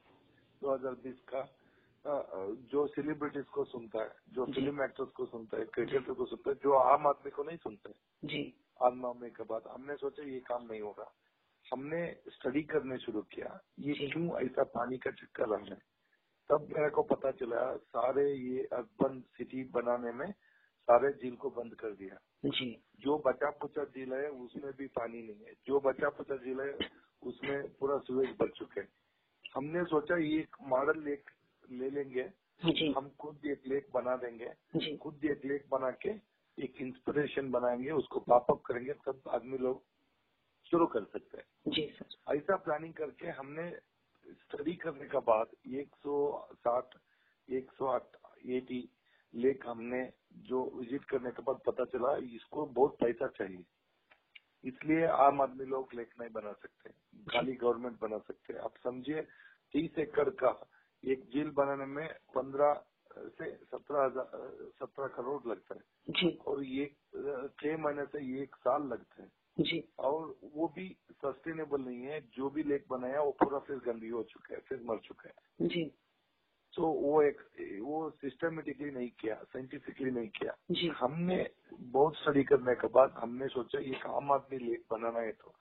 2020 0.62 1.20
का 1.30 1.42
जो 2.06 2.86
सेलिब्रिटीज 2.88 3.46
को 3.48 3.64
सुनता 3.66 4.02
है 4.04 4.12
जो 4.34 4.46
फ़िल्म 4.46 4.84
एक्टर्स 4.84 5.10
को 5.10 5.26
सुनता 5.26 5.58
है 5.58 5.66
क्रिकेटर 5.74 6.14
को 6.14 6.26
सुनता 6.26 6.50
है 6.50 6.56
जो 6.64 6.74
आम 6.76 7.08
आदमी 7.08 7.32
को 7.32 7.44
नहीं 7.44 7.58
सुनता 7.58 7.90
है। 7.90 7.96
जी। 8.24 8.42
आम 8.82 9.06
आदमी 9.06 9.30
के 9.30 9.44
बाद 9.44 9.68
हमने 9.68 9.96
सोचा 9.96 10.24
ये 10.24 10.40
काम 10.42 10.66
नहीं 10.66 10.82
होगा। 10.82 11.12
हमने 11.66 12.00
स्टडी 12.30 12.62
करने 12.64 12.98
शुरू 12.98 13.22
किया 13.32 13.60
ये 13.80 13.94
क्यों 14.08 14.40
ऐसा 14.40 14.64
पानी 14.72 14.98
का 14.98 15.12
चक्कर 15.14 15.48
रहा 15.48 15.66
है 15.66 15.78
तब 16.50 16.68
मेरे 16.70 16.90
को 16.90 17.02
पता 17.06 17.32
चला 17.34 17.62
सारे 17.90 18.26
ये 18.32 18.64
अर्बन 18.74 19.20
सिटी 19.38 19.64
बनाने 19.72 20.12
में 20.14 20.32
सारे 20.88 21.12
झील 21.14 21.36
को 21.36 21.50
बंद 21.52 21.76
कर 21.76 21.92
दिया। 21.94 22.18
जी। 22.46 22.68
जो 23.00 23.18
बचा 23.28 23.50
कुचा 23.62 23.84
झील 23.86 24.14
है 24.14 24.28
उसमें 24.30 24.72
भी 24.78 24.88
पानी 24.92 25.22
नहीं 25.22 25.46
है। 25.46 25.54
जो 25.68 25.80
बचा 25.80 26.10
कुचा 26.10 26.36
झील 26.36 26.60
है 26.62 26.90
उसमें 27.24 27.72
पूरा 27.74 27.98
सूरज 28.00 28.36
भर 28.40 28.50
चुके 28.50 28.80
हैं। 28.82 28.90
हमने 29.56 29.84
सोचा 29.86 30.18
ये 30.18 30.40
एक 30.40 30.56
मॉडल 30.68 31.00
लेक 31.04 31.30
ले 31.72 31.90
लेंगे 31.90 32.30
हम 32.96 33.10
खुद 33.20 33.46
एक 33.46 33.68
लेक 33.68 33.88
बना 33.94 34.16
देंगे। 34.18 34.98
खुद 34.98 35.26
एक 35.26 35.46
लेक 35.46 35.66
बना 35.72 35.90
के 36.02 36.10
एक 36.58 36.82
इंस्पिरेशन 36.82 37.52
बनाएँगे 37.52 37.92
उसको 37.92 38.20
पॉपअप 38.20 38.62
करेंगे 38.66 38.94
तब 39.06 39.22
आदमी 39.30 39.58
लोग 39.58 39.84
शुरू 40.72 40.86
कर 40.88 41.04
सकते 41.04 41.38
हैं। 41.38 41.72
जी 41.72 41.86
सर। 41.90 42.36
ऐसा 42.36 42.56
प्लानिंग 42.58 42.94
करके 42.94 43.28
हमने 43.32 43.70
स्टडी 44.26 44.74
करने 44.76 45.08
का 45.08 45.20
बाद 45.22 45.56
एक 45.76 45.96
सौ 45.96 46.16
साठ 46.56 46.96
एक 47.50 47.72
सौ 47.72 47.96
एटी 48.50 48.88
लेक 49.34 49.68
हमने 49.68 50.02
जो 50.50 50.64
विज़िट 50.76 51.06
करने 51.06 51.32
के 51.32 51.44
बाद 51.44 51.60
पता 51.66 51.86
चला 51.86 52.16
इसको 52.36 52.66
बहुत 52.68 52.98
पैसा 53.00 53.28
चाहिए। 53.38 53.64
इसलिए 54.64 55.06
आम 55.06 55.42
आदमी 55.42 55.66
लोग 55.66 55.94
लेक 55.96 56.10
नहीं 56.20 56.30
बना 56.32 56.52
सकते। 56.54 56.90
खाली 57.32 57.54
गवर्नमेंट 57.56 58.00
बना 58.02 58.18
सकते 58.18 58.58
आप 58.60 58.74
समझिए 58.84 59.22
तीस 59.74 59.98
एकड़ 60.00 60.30
का 60.30 60.52
एक 61.04 61.24
जेल 61.34 61.50
बनाने 61.52 61.86
में 61.86 62.08
पंद्रह 62.36 62.74
से 63.12 63.50
सत्रह 63.56 64.04
हज़ार 64.04 64.30
सत्रह 64.80 65.08
करोड़ 65.16 65.42
लगता 65.48 65.76
है। 65.76 66.14
जी। 66.14 66.30
और 66.48 66.64
ये 66.64 66.86
छह 67.60 67.78
महीने 67.78 68.06
से 68.06 68.20
एक 68.42 68.56
साल 68.58 68.88
लगता 68.88 69.24
है। 69.24 69.30
जी। 69.58 69.84
और 70.00 70.36
वो 70.54 70.68
भी 70.76 70.88
सस्टेनेबल 71.14 71.82
नहीं 71.82 72.04
है। 72.04 72.20
जो 72.36 72.50
भी 72.50 72.64
लेक 72.64 72.86
बनाया 72.90 73.22
वो 73.22 73.32
पूरा 73.40 73.60
फिर 73.60 73.78
गंदी 73.86 74.10
हो 74.10 74.24
चुका 74.24 74.54
है 74.54 74.60
फिर 74.70 74.82
मर 74.86 74.98
चुका 75.06 75.30
है। 75.30 75.68
जी। 75.68 75.84
तो 76.74 76.88
वो 76.92 77.22
एक 77.22 77.42
वो 77.82 78.10
सिस्टमेटिकली 78.22 78.90
नहीं 78.92 79.10
किया 79.20 79.36
साइंटिफिकली 79.44 80.12
नहीं 80.12 80.30
किया। 80.30 80.56
जी। 80.72 80.88
हमने 80.98 81.38
बहुत 81.74 82.16
स्टडी 82.18 82.44
करने 82.44 82.76
के 82.76 82.88
बाद 82.90 83.14
हमने 83.18 83.48
सोचा 83.48 83.80
ये 83.80 84.00
आम 84.08 84.32
आदमी 84.32 84.58
लेक 84.60 84.86
बनाना 84.92 85.20
है 85.20 85.32
तो 85.34 85.54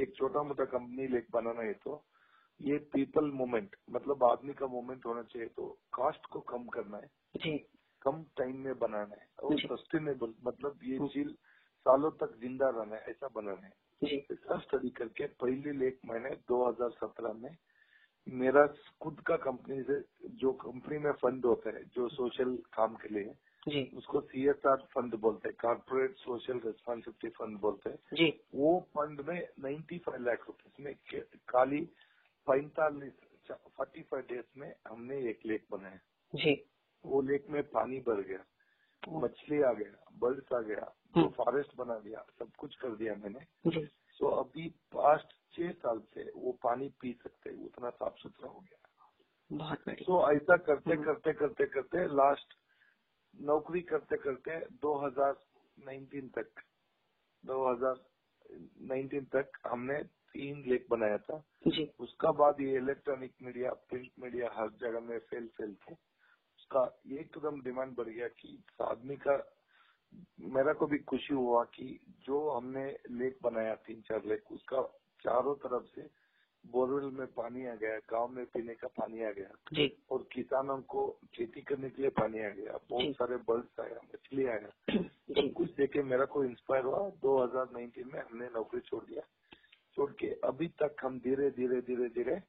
एक 0.00 0.14
छोटा 0.16 0.42
मोटा 0.42 0.64
कंपनी 0.64 1.06
लेक 1.08 1.26
बनाना 1.32 1.62
है 1.62 1.72
तो 1.84 2.02
ये 2.60 2.78
पीपल 2.92 3.30
मूवमेंट 3.30 3.76
मतलब 3.90 4.24
आदमी 4.24 4.52
का 4.52 4.66
मूवमेंट 4.66 5.06
होना 5.06 5.22
चाहिए 5.22 5.48
तो 5.48 5.66
कास्ट 5.94 6.26
को 6.26 6.40
कम 6.40 6.64
करना 6.66 6.96
है। 6.96 7.10
जी। 7.36 7.56
कम 8.02 8.22
टाइम 8.36 8.56
में 8.56 8.78
बनाना 8.78 9.14
है 9.14 9.28
और 9.42 9.58
सस्टेनेबल 9.60 10.34
मतलब 10.44 10.78
ये 10.84 10.98
झील 10.98 11.32
सालों 11.86 12.10
तक 12.10 12.36
ज़िंदा 12.40 12.68
रहना 12.68 12.96
है 12.96 13.02
ऐसा 13.10 13.28
बनाना 13.34 13.66
है। 13.66 14.16
ऐसा 14.32 14.58
स्टडी 14.58 14.90
करके 14.90 15.26
पहली 15.26 15.72
लेक 15.78 15.98
मैंने 16.06 16.30
2017 16.50 17.32
में 17.34 17.56
मेरा 18.26 18.66
खुद 19.02 19.20
का 19.20 19.36
कंपनी 19.36 19.82
से 19.82 20.00
जो 20.36 20.52
कंपनी 20.52 20.98
में 20.98 21.12
फंड 21.12 21.46
होता 21.46 21.70
है 21.70 21.84
जो 21.84 22.08
सोशल 22.08 22.56
काम 22.72 22.94
के 22.94 23.14
लिए 23.14 23.34
जी। 23.68 23.82
उसको 23.96 24.20
सी 24.20 24.46
एस 24.48 24.66
आर 24.66 24.86
फंड 24.94 25.14
बोलते 25.14 25.48
हैं 25.48 25.56
कॉर्पोरेट 25.60 26.16
सोशल 26.16 26.60
रिस्पॉन्सिबिलिटी 26.64 27.28
फंड 27.28 27.58
बोलते 27.58 27.90
हैं। 27.90 27.98
जी। 28.14 28.28
वो 28.54 28.78
फंड 28.96 29.20
में 29.20 29.48
95 29.60 30.20
लाख 30.20 30.46
रुपए 30.48 30.82
में 30.84 30.94
खाली 31.48 31.80
पैंतालीस 32.46 33.12
फोर्टी 33.50 34.02
फाइव 34.02 34.22
डेज़ 34.22 34.60
में 34.60 34.74
हमने 34.88 35.18
एक 35.30 35.40
लेक 35.46 35.66
बनाया 35.70 35.98
जी। 36.34 36.54
वो 37.04 37.20
लेक 37.22 37.46
में 37.50 37.62
पानी 37.70 37.98
भर 37.98 38.20
गया 38.22 38.44
मछली 39.08 39.62
आ 39.62 39.72
गया 39.72 40.10
बर्ड्स 40.18 40.52
आ 40.52 40.60
गया 40.60 40.92
हम्म। 41.16 41.28
फॉरेस्ट 41.28 41.76
बना 41.76 41.98
दिया 41.98 42.26
सब 42.38 42.50
कुछ 42.58 42.74
कर 42.76 42.94
दिया 42.96 43.14
मैंने। 43.14 43.40
सो 44.10 44.28
अभी 44.28 44.68
पास्ट 44.68 45.34
छह 45.52 45.72
साल 45.72 46.02
से 46.14 46.30
वो 46.36 46.52
पानी 46.52 46.88
पी 47.00 47.12
सकते 47.12 47.50
हैं 47.50 47.64
उतना 47.64 47.90
साफ़ 47.90 48.16
सुथरा 48.16 48.48
हो 48.48 48.60
गया। 48.60 48.78
बहुत 49.50 49.78
बढ़िया। 49.78 50.04
तो 50.04 50.32
ऐसा 50.32 50.56
करते 50.56 50.92
हम्म। 50.92 51.04
करते 51.04 51.32
करते 51.32 51.66
करते 51.66 52.06
लास्ट 52.06 52.54
नौकरी 53.40 53.80
करते 53.82 54.16
करते 54.16 54.58
2019 54.78 56.30
तक 56.34 56.62
2019 57.44 59.24
तक 59.32 59.58
हमने 59.66 60.02
तीन 60.34 60.64
लेक 60.66 60.86
बनाया 60.90 61.18
था। 61.18 61.42
जी। 61.68 61.90
उसका 62.00 62.32
बाद 62.32 62.60
ये 62.60 62.76
इलेक्ट्रॉनिक 62.76 63.32
मीडिया 63.42 63.72
प्रिंट 63.72 64.10
मीडिया 64.20 64.50
हर 64.52 64.70
जगह 64.80 65.00
में 65.00 65.18
फैल 65.18 65.46
फैल 65.46 65.76
के 65.88 65.94
उसका 66.58 67.00
एकदम 67.12 67.62
डिमांड 67.62 67.94
बढ़ 67.94 68.08
गया 68.08 68.28
कि 68.28 68.64
आदमी 68.82 69.16
का 69.16 69.36
मेरा 70.40 70.72
को 70.72 70.86
भी 70.86 70.98
खुशी 70.98 71.34
हुआ 71.34 71.64
कि 71.64 72.00
जो 72.26 72.50
हमने 72.50 72.96
लेक 73.10 73.38
बनाया 73.42 73.74
तीन 73.74 74.00
चार 74.00 74.24
लेक 74.24 74.52
उसका 74.52 74.82
चारों 75.24 75.54
तरफ़ 75.54 75.84
से 75.94 76.24
बोरवेल 76.64 77.10
में 77.10 77.26
पानी 77.26 77.66
आ 77.66 77.74
गया 77.74 77.98
गाँव 77.98 78.28
में 78.28 78.46
पीने 78.46 78.74
का 78.74 78.88
पानी 78.88 79.24
आ 79.24 79.30
गया। 79.30 79.50
जी। 79.72 79.96
और 80.10 80.26
किसानों 80.32 80.78
को 80.82 81.18
खेती 81.34 81.60
करने 81.60 81.90
के 81.90 82.02
लिए 82.02 82.10
पानी 82.10 82.40
आ 82.40 82.48
गया। 82.48 82.78
बहुत 82.90 83.14
सारे 83.16 83.36
बर्ड्स 83.36 83.80
आया 83.80 84.00
मछली 84.04 84.46
आया। 84.46 84.68
सब 85.34 85.52
कुछ 85.56 85.74
देखे 85.74 86.02
मेरा 86.02 86.24
को 86.24 86.44
इंस्पायर 86.44 86.84
हुआ। 86.84 87.10
2019 87.10 88.06
में 88.14 88.20
हमने 88.20 88.46
नौकरी 88.46 88.80
छोड़ 88.80 89.04
दिया। 89.04 89.22
छोड़ 89.96 90.12
के 90.12 90.26
अभी 90.26 90.68
तक 90.68 90.96
हम 91.02 91.18
धीरे 91.20 91.50
धीरे 91.50 91.80
धीरे 91.80 92.08
धीरे 92.08 92.42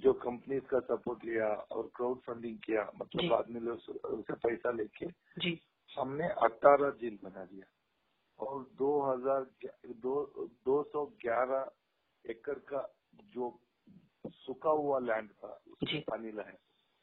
जो 0.00 0.12
कंपनीज़ 0.12 0.64
का 0.64 0.80
सपोर्ट 0.80 1.24
लिया 1.24 1.48
और 1.48 1.90
क्राउड 1.96 2.20
फंडिंग 2.20 2.58
किया 2.58 2.92
मतलब 2.96 3.32
आदमी 3.32 3.60
लोग 3.60 3.78
से 4.26 4.32
पैसा 4.32 4.70
लेके 4.70 5.06
जी। 5.38 5.60
हमने 5.98 6.28
अठारह 6.28 6.90
झील 6.90 7.18
बना 7.24 7.44
दिया। 7.44 7.66
और 8.38 8.70
2000 8.78 9.68
दो 9.86 10.48
दो 10.64 10.82
सौ 10.82 11.06
ग्यारह 11.06 11.70
एकड़ 12.30 12.58
का 12.58 12.94
जो 13.14 13.60
सूखा 14.28 14.70
हुआ 14.70 14.98
लैंड 14.98 15.30
था। 15.30 15.62
उसमें 15.82 16.02
पानी 16.02 16.32
लाया। 16.32 16.56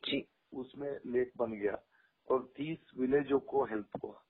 जी। 0.06 0.28
उसमें 0.54 1.00
लेक 1.06 1.32
बन 1.38 1.52
गया। 1.52 1.80
और 2.32 2.54
तीस 2.56 2.78
विलेजों 2.98 3.40
को 3.40 3.64
हेल्प 3.66 3.90
हुआ। 4.04 4.24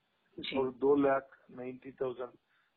और 0.57 0.71
दो 0.73 0.95
लाख 0.95 1.45
नाइन्टी 1.51 1.91
थाउज़ेंड 1.91 2.29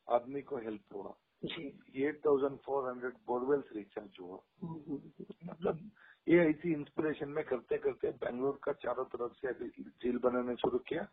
आदमी 0.08 0.42
को 0.42 0.56
हेल्प 0.56 0.94
हुआ। 0.94 1.14
Eight 1.44 2.20
thousand 2.26 2.58
four 2.58 2.90
hundred 2.90 3.12
borewells 3.26 3.64
recharge 3.76 4.10
हुआ। 4.20 4.38
हम्म, 4.62 4.80
हम्म, 4.88 5.24
मतलब 5.50 5.90
ये 6.28 6.50
ऐसी 6.50 6.72
इंस्पिरेशन 6.72 7.28
में 7.28 7.44
करते 7.44 7.78
करते 7.78 8.10
बेंगलोर 8.10 8.60
का 8.64 8.72
चारों 8.72 9.04
तरफ़ 9.04 9.32
से 9.32 9.48
अभी 9.48 9.68
झील 9.82 10.18
बनाना 10.18 10.54
शुरू 10.54 10.78
किया। 10.78 11.08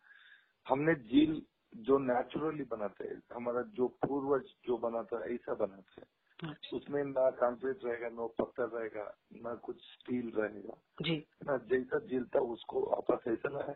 हमने 0.67 0.95
झील 0.95 1.41
जो 1.75 1.97
नेचुरली 1.97 2.63
बनाते 2.63 3.07
हैं 3.07 3.21
हमारा 3.35 3.61
जो 3.61 3.87
पूर्वज 3.87 4.43
जो 4.65 4.77
बनाता 4.77 5.23
है 5.23 5.33
ऐसा 5.33 5.53
बनाते 5.53 6.01
हैं। 6.01 6.07
अच्छा, 6.51 6.77
उसमें 6.77 7.03
ना 7.03 7.29
कंक्रीट 7.29 7.79
रहेगा 7.85 8.09
ना 8.09 8.27
पत्थर 8.27 8.67
रहेगा 8.67 9.17
ना 9.33 9.55
कुछ 9.55 9.77
स्टील 9.77 10.31
रहेगा। 10.31 10.77
जी। 11.01 11.27
ना 11.45 11.57
जैसा 11.57 11.99
झील 11.99 12.25
था 12.25 12.39
उसको 12.39 12.81
वापस 12.81 13.27
ऐसा 13.27 13.49
लाया 13.49 13.75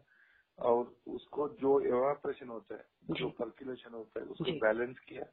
और 0.62 0.94
उसको 1.08 1.48
जो 1.62 1.80
एवापोरेशन 1.82 2.50
होता 2.50 2.75
है 2.75 2.86
जो। 3.12 3.30
सर्कुलेशन 3.30 3.94
होता 3.94 4.20
है 4.20 4.25
उसको 4.25 4.51
बैलेंस 4.60 5.00
किया 5.00 5.25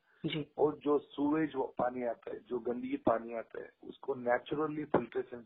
और 0.59 0.79
जो 0.79 0.99
सूवेज 0.99 1.53
पानी 1.79 2.05
आता 2.05 2.31
है 2.31 2.39
जो 2.49 2.59
गंदगी 2.59 2.97
पानी 3.07 3.35
आता 3.35 3.63
है 3.63 3.71
उसको 3.85 4.15
नेचुरली 4.15 4.85
फिल्ट्रेशन 4.95 5.45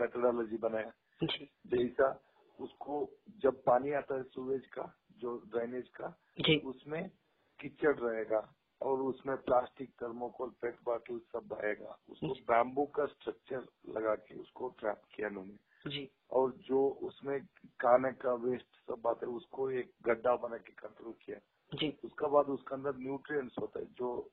मेथोडोलॉजी 0.00 0.56
बनाया। 0.56 0.92
जैसा 1.66 2.08
उसको 2.58 3.08
जब 3.42 3.62
पानी 3.62 3.92
आता 3.92 4.16
है 4.16 4.22
सूवेज 4.30 4.66
का 4.66 4.84
जो 5.18 5.36
ड्रेनेज 5.46 5.88
का 6.00 6.08
उसमें 6.66 7.02
कीचड़ 7.60 7.96
रहेगा 7.98 8.40
और 8.80 9.00
उसमें 9.00 9.36
प्लास्टिक 9.38 9.90
थर्मोकोल 10.02 10.50
पेट 10.62 10.76
बॉटल 10.84 11.18
सब 11.32 11.52
आएगा। 11.54 11.98
उसको। 12.10 12.32
बैम्बू 12.48 12.84
का 12.96 13.04
स्ट्रक्चर 13.06 13.66
लगा 13.88 14.14
के 14.14 14.38
उसको 14.40 14.68
ट्रैप 14.78 15.02
किया 15.14 15.28
उन्होंने। 15.28 15.58
जी। 15.86 16.10
और 16.30 16.52
जो 16.52 16.88
उसमें 16.88 17.40
खाने 17.80 18.12
का 18.12 18.34
वेस्ट 18.34 18.66
सब 18.66 19.06
आता 19.06 19.26
है 19.26 19.32
उसको 19.32 19.70
एक 19.70 19.92
गड्ढा 20.02 20.36
बना 20.36 20.56
के 20.56 20.72
कंट्रोल 20.72 21.12
किया। 21.12 21.38
जी। 21.74 21.98
उसका 22.04 22.28
बाद 22.28 22.46
उसके 22.46 22.74
अंदर 22.74 22.96
न्यूट्रिएंट्स 22.96 23.54
होता 23.58 23.80
है 23.80 23.86
जो 23.86 24.30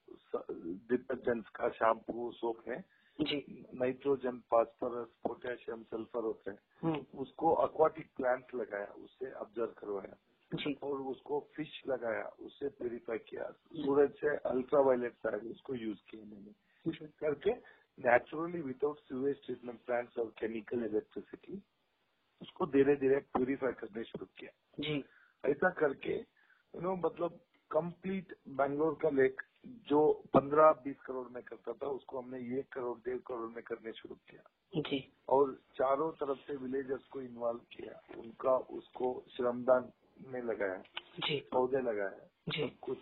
डिटर्जेंट्स 0.90 1.50
का 1.50 1.70
शैम्पू 1.70 2.32
सोप 2.32 2.70
है। 2.70 2.86
जी। 3.22 3.66
नाइट्रोजन 3.74 4.40
फास्फोरस 4.40 5.08
पोटेशियम 5.08 5.84
सल्फ़र 5.84 6.22
होते 6.22 6.52
हैं। 6.52 6.60
हम्म, 6.84 7.20
उसको 7.20 7.54
अक्वाटिक 7.54 8.10
प्लांट 8.18 8.56
लगाया 8.56 8.86
उससे 8.86 9.32
ऑब्ज़र्व 9.32 9.68
करवाया। 9.68 10.16
जी। 10.56 10.74
और 10.84 11.02
उसको 11.02 11.50
फ़िश 11.56 11.82
लगाया 11.88 12.24
उससे 12.24 12.70
प्यूरिफाई 12.70 13.18
किया। 13.18 13.44
सूरज 13.76 14.12
से 14.12 14.36
अल्ट्रा 14.38 14.80
वायलेट 14.80 15.14
साइड 15.14 15.52
उसको 15.52 15.76
यूज़ 15.76 16.00
किया 16.10 16.26
मैंने। 16.26 16.52
करके 17.08 17.52
naturally 18.06 18.62
without 18.62 19.00
sewage 19.00 19.46
treatment 19.46 19.80
plants 19.86 20.18
और 20.18 20.26
केमिकल 20.26 20.86
इलेक्ट्रिसिटी 20.86 21.62
उसको 22.42 22.66
धीरे 22.66 22.96
धीरे 22.96 23.18
प्यूरिफाई 23.18 23.72
करने 23.72 24.04
शुरू 24.04 24.26
किया। 24.38 24.52
जी। 24.80 25.04
ऐसा 25.46 25.70
करके 25.70 26.14
यू 26.14 26.82
नो 26.82 26.96
मतलब 26.96 27.40
कंप्लीट 27.72 28.36
बैंगलोर 28.48 28.98
का 29.02 29.10
लेक 29.10 29.42
जो 29.68 30.24
पंद्रह 30.34 30.72
बीस 30.72 31.02
करोड़ 31.02 31.28
में 31.28 31.44
करता 31.44 31.74
था 31.74 31.88
उसको 31.88 32.22
हमने 32.22 32.60
एक 32.60 32.74
करोड़ 32.74 32.98
डेढ़ 32.98 33.18
करोड़ 33.18 33.50
में 33.50 33.64
करने 33.64 33.92
शुरू 33.92 34.16
किया। 34.16 34.42
जी। 34.82 35.14
और 35.30 35.62
चारों 35.76 36.12
तरफ़ 36.12 36.38
से 36.38 36.56
विलेजर्स 36.56 37.04
को 37.04 37.22
इन्वॉल्व 37.22 37.60
किया। 37.60 38.02
उनका 38.18 38.58
उसको 38.58 39.26
श्रमदान 39.38 39.92
में 40.28 40.42
लगाया। 40.42 40.84
जी। 41.20 41.40
पौधे 41.52 41.82
लगाया 41.82 42.30
जी। 42.50 42.78
कुछ 42.82 42.98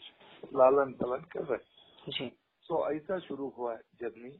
लालन 0.54 0.94
पालन 0.94 1.22
कर 1.22 1.44
रहे। 1.44 2.12
जी। 2.12 2.32
सो 2.62 2.92
ऐसा 2.92 3.20
शुरू 3.20 3.50
हुआ 3.50 3.76
जर्नी। 3.76 4.40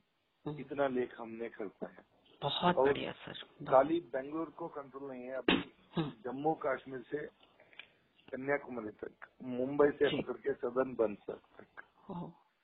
इतना 0.56 0.88
लेख 0.88 1.20
हमने 1.20 1.50
कर 1.50 1.70
है। 1.88 2.06
बहुत 2.42 2.76
बढ़िया 2.76 3.12
सर। 3.12 3.34
खाली 3.66 4.00
बेंगलोर 4.00 4.50
को 4.50 4.68
कंट्रोल 4.68 5.12
नहीं 5.12 5.24
है 5.24 5.32
अभी 5.32 5.74
हम्म, 5.96 6.12
जम्मू 6.24 6.54
कश्मीर 6.54 7.00
से 7.00 7.18
कन्याकुमारी 8.32 8.90
तक 8.90 9.12
मुंबई 9.44 9.88
से। 9.88 10.22
पकड़ 10.22 10.38
के 10.38 10.54
सदन 10.54 10.96
बंसर 11.00 11.34
तक। 11.34 11.84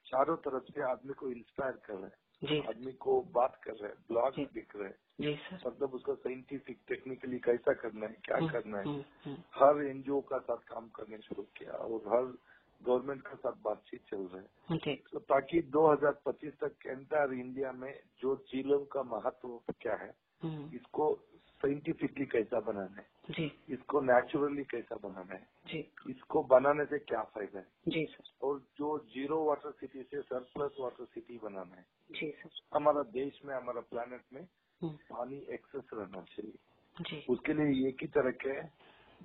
चारों 0.05 0.37
तरफ़ 0.37 0.63
से 0.63 0.81
आदमी 0.81 1.13
को 1.13 1.29
इंस्पायर 1.29 1.71
कर 1.71 1.93
रहे 1.93 2.03
हैं। 2.03 2.67
आदमी 2.67 2.91
को 2.91 3.21
बात 3.21 3.61
कर 3.63 3.71
रहे 3.71 3.91
हैं 3.91 3.97
ब्लॉग। 4.11 4.53
दिख 4.53 4.75
रहे 4.75 4.89
हैं। 4.89 5.59
मतलब 5.67 5.93
उसको 5.93 6.15
साइंटिफिक 6.15 6.79
टेक्निकली 6.87 7.39
कैसा 7.39 7.73
करना 7.73 8.05
है 8.05 8.13
क्या 8.13 8.37
हम्म, 8.37 8.51
करना 8.51 8.77
है। 8.77 8.85
हम्म, 8.85 9.03
हम्म, 9.25 9.37
हर 9.55 9.85
एनजीओ 9.85 10.21
का 10.21 10.37
साथ 10.37 10.57
काम 10.57 10.89
करने 10.89 11.17
शुरू 11.17 11.43
किया 11.43 11.71
और 11.71 11.99
हर 11.99 12.37
गवर्नमेंट 12.85 13.21
के 13.27 13.35
साथ 13.35 13.61
बातचीत 13.63 14.01
चल 14.09 14.21
रहा 14.33 14.41
है। 14.41 14.95
तो 15.11 15.19
ताकि 15.19 15.61
2025 15.75 16.53
तक 16.63 16.85
एंटायर 16.87 17.33
इंडिया 17.33 17.71
में 17.71 17.93
जो 18.21 18.35
झीलों 18.35 18.79
का 18.85 19.03
महत्व 19.03 19.59
क्या 19.81 19.95
है 19.95 20.11
हम्म, 20.43 20.75
इसको 20.75 21.13
साइंटिफिकली 21.61 22.25
कैसा 22.25 22.59
बनाना 22.59 23.01
है 23.01 23.07
जी। 23.31 23.45
इसको 23.69 24.01
नेचुरली 24.01 24.63
कैसा 24.63 24.95
बनाना 25.03 25.33
है 25.33 25.47
जी। 25.67 25.79
इसको 26.09 26.43
बनाने 26.43 26.85
से 26.85 26.99
क्या 26.99 27.21
फ़ायदा 27.23 27.59
है? 27.59 27.65
जी 27.87 28.05
सर। 28.05 28.45
और 28.47 28.59
जो 28.77 28.97
ज़ीरो 29.13 29.43
वाटर 29.43 29.71
सिटी 29.71 30.03
से 30.03 30.21
सरप्लस 30.21 30.75
वाटर 30.79 31.05
सिटी 31.05 31.37
बनाना 31.43 31.75
है 31.75 31.85
जी 32.11 32.31
सर। 32.31 32.49
हमारा 32.73 33.03
देश 33.13 33.39
में 33.45 33.55
हमारा 33.55 33.81
प्लेनेट 33.81 34.23
में 34.33 34.41
हम्म, 34.81 34.93
पानी 35.11 35.45
एक्सेस 35.49 35.89
रहना 35.93 36.21
चाहिए। 36.21 36.57
जी। 36.97 37.25
उसके 37.29 37.53
लिए 37.53 37.87
एक 37.89 37.97
ही 38.01 38.07
तरह 38.07 38.31
के 38.45 38.61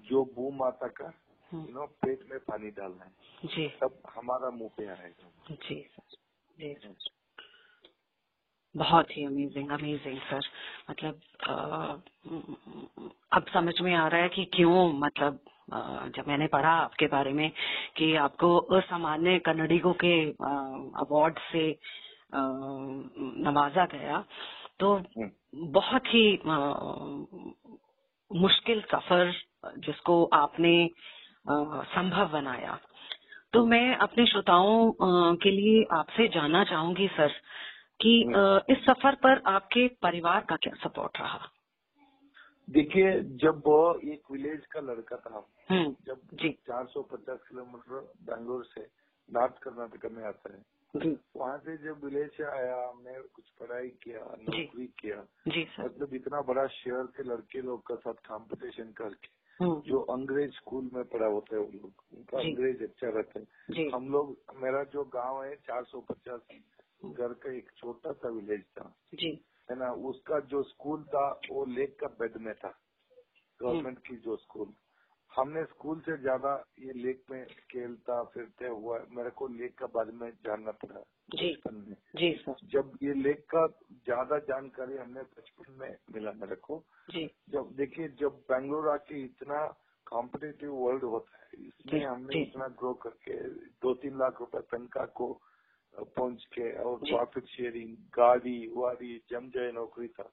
जो 0.08 0.24
भू 0.24 0.50
माता 0.50 0.86
का 0.86 1.12
यू 1.54 1.72
नो 1.74 1.86
पेट 2.02 2.26
में 2.30 2.38
पानी 2.40 2.70
डालना 2.70 3.04
है। 3.04 3.48
जी। 3.48 3.68
तब 3.80 4.00
हमारा 4.14 4.50
मुँह 4.50 4.70
पे 4.76 4.86
आएगा। 4.86 5.30
जी 5.50 5.74
सर। 5.92 6.16
जी 6.56 6.74
सर। 6.74 6.94
बहुत 8.74 9.16
ही 9.16 9.24
अमेजिंग 9.24 9.70
अमेजिंग 9.70 10.18
सर। 10.30 10.40
मतलब 10.90 11.20
अ, 11.42 11.54
अब 13.32 13.46
समझ 13.54 13.74
में 13.80 13.94
आ 13.94 14.06
रहा 14.08 14.22
है 14.22 14.28
कि 14.28 14.44
क्यों 14.44 14.92
मतलब 14.94 15.38
जब 16.16 16.28
मैंने 16.28 16.46
पढ़ा 16.46 16.70
आपके 16.72 17.06
बारे 17.06 17.32
में 17.32 17.50
कि 17.96 18.14
आपको 18.16 18.56
असामान्य 18.76 19.38
कन्नडिगों 19.38 19.92
के 20.04 20.12
अवार्ड 21.00 21.38
से 21.52 21.64
नवाजा 23.44 23.84
गया 23.86 24.24
तो 24.80 24.94
हम्म। 24.96 25.30
बहुत 25.72 26.06
ही 26.06 26.24
मुश्किल 28.30 28.80
सफ़र 28.92 29.32
जिसको 29.78 30.24
आपने 30.34 30.74
संभव 31.50 32.28
बनाया। 32.28 32.78
तो 33.52 33.64
मैं 33.66 33.96
अपने 33.96 34.26
श्रोताओं 34.26 34.92
के 35.34 35.50
लिए 35.50 35.84
आपसे 35.92 36.28
जानना 36.28 36.64
चाहूँगी 36.64 37.08
सर 37.08 37.28
कि 38.00 38.20
इस 38.72 38.84
सफ़र 38.86 39.14
पर 39.14 39.42
आपके 39.46 39.88
परिवार 39.88 40.40
का 40.40 40.56
क्या 40.56 40.74
सपोर्ट 40.88 41.20
रहा? 41.20 41.48
देखिए 42.70 43.20
जब 43.22 43.62
वो 43.66 43.94
एक 44.12 44.30
विलेज 44.30 44.66
का 44.66 44.80
लड़का 44.80 45.16
था 45.16 45.46
हम्म 45.70 45.94
जब 46.06 46.20
जी। 46.34 46.48
450 46.70 47.38
किलोमीटर 47.48 48.00
बैंगलोर 48.22 48.64
से 48.64 48.86
नॉर्थ 49.28 49.58
कर्नाटक 49.62 50.06
में 50.12 50.24
आता 50.24 50.52
है 50.54 50.62
वहाँ 51.36 51.58
से 51.58 51.76
जब 51.76 52.04
विलेज 52.04 52.30
से 52.30 52.44
आया 52.44 52.76
हमने 52.88 53.20
कुछ 53.34 53.44
पढ़ाई 53.60 53.88
किया 53.88 54.20
नौकरी 54.20 54.86
किया 54.86 55.24
जी 55.48 55.64
सर। 55.64 55.84
मतलब 55.84 56.14
इतना 56.14 56.40
बड़ा 56.42 56.66
शहर 56.66 57.06
के 57.16 57.22
लड़के 57.22 57.62
लोग 57.62 57.86
का 57.86 57.94
साथ 57.94 58.14
कंपटीशन 58.28 58.92
करके 58.92 59.28
हम्म 59.28 59.37
जो 59.62 60.00
अंग्रेज़ 60.00 60.50
स्कूल 60.50 60.90
में 60.92 61.04
पढ़ा 61.04 61.26
होता 61.26 61.56
है 61.56 61.62
उन 61.62 61.72
लोग 61.72 62.04
उनका 62.16 62.38
अंग्रेज़ 62.38 62.82
अच्छा 62.82 63.08
रहता 63.08 63.40
है। 63.40 63.46
हम 63.90 64.08
लोग 64.08 64.36
मेरा 64.56 64.84
जो 64.84 65.04
गाँव 65.04 65.44
है 65.44 65.56
450 65.56 66.40
घर 67.04 67.32
का 67.32 67.52
एक 67.52 67.70
छोटा 67.76 68.12
सा 68.12 68.28
विलेज 68.28 68.62
था। 68.62 68.96
है 69.70 69.78
ना 69.78 69.92
उसका 69.92 70.40
जो 70.40 70.62
स्कूल 70.62 71.02
था 71.04 71.40
वो 71.50 71.64
लेक 71.64 72.00
का 72.00 72.06
बेड 72.06 72.36
में 72.36 72.54
था। 72.54 72.78
गवर्नमेंट 73.62 73.98
की 73.98 74.16
जो 74.16 74.36
स्कूल। 74.36 74.72
हमने 75.38 75.62
स्कूल 75.64 76.00
से 76.00 76.16
ज़्यादा 76.18 76.52
ये 76.80 76.92
लेक 76.94 77.22
में 77.30 77.44
खेलता 77.70 78.22
फिरते 78.34 78.68
हुआ 78.68 78.98
मेरे 79.10 79.30
को 79.30 79.46
लेक 79.48 79.74
का 79.78 79.86
बारे 79.94 80.12
में 80.12 80.30
जानना 80.46 80.70
पड़ा 80.84 81.02
जी। 81.34 81.50
जी 82.16 82.32
सर। 82.36 82.56
जब 82.72 82.92
ये 83.02 83.14
लेक 83.16 83.44
का 83.50 83.66
ज़्यादा 84.04 84.38
जानकारी 84.46 84.96
हमने 84.96 85.22
बचपन 85.32 85.72
में 85.80 85.96
मिला 86.14 86.32
मेरे 86.36 86.56
को 86.62 86.82
जी। 87.08 87.24
जब 87.50 87.74
देखिए 87.76 88.08
जब 88.20 88.40
बैंगलोर 88.50 88.88
आके 88.88 89.22
इतना 89.24 89.66
कॉम्पिटेटिव 90.06 90.72
वर्ल्ड 90.74 91.04
होता 91.06 91.36
है 91.36 91.66
इसमें 91.66 92.04
हमने 92.06 92.34
जी। 92.34 92.40
इतना 92.42 92.68
ग्रो 92.78 92.92
करके 93.02 93.36
दो 93.82 93.94
तीन 94.02 94.18
लाख 94.18 94.40
रुपए 94.40 94.60
तनखा 94.70 95.04
को 95.14 95.32
पहुँच 95.94 96.44
के 96.54 96.70
और। 96.82 96.96
प्रॉफिट 97.00 97.44
शेयरिंग 97.48 97.96
गाड़ी 98.16 98.58
वाड़ी 98.76 99.16
जम 99.30 99.48
जाए 99.54 99.72
नौकरी 99.72 100.08
था 100.08 100.30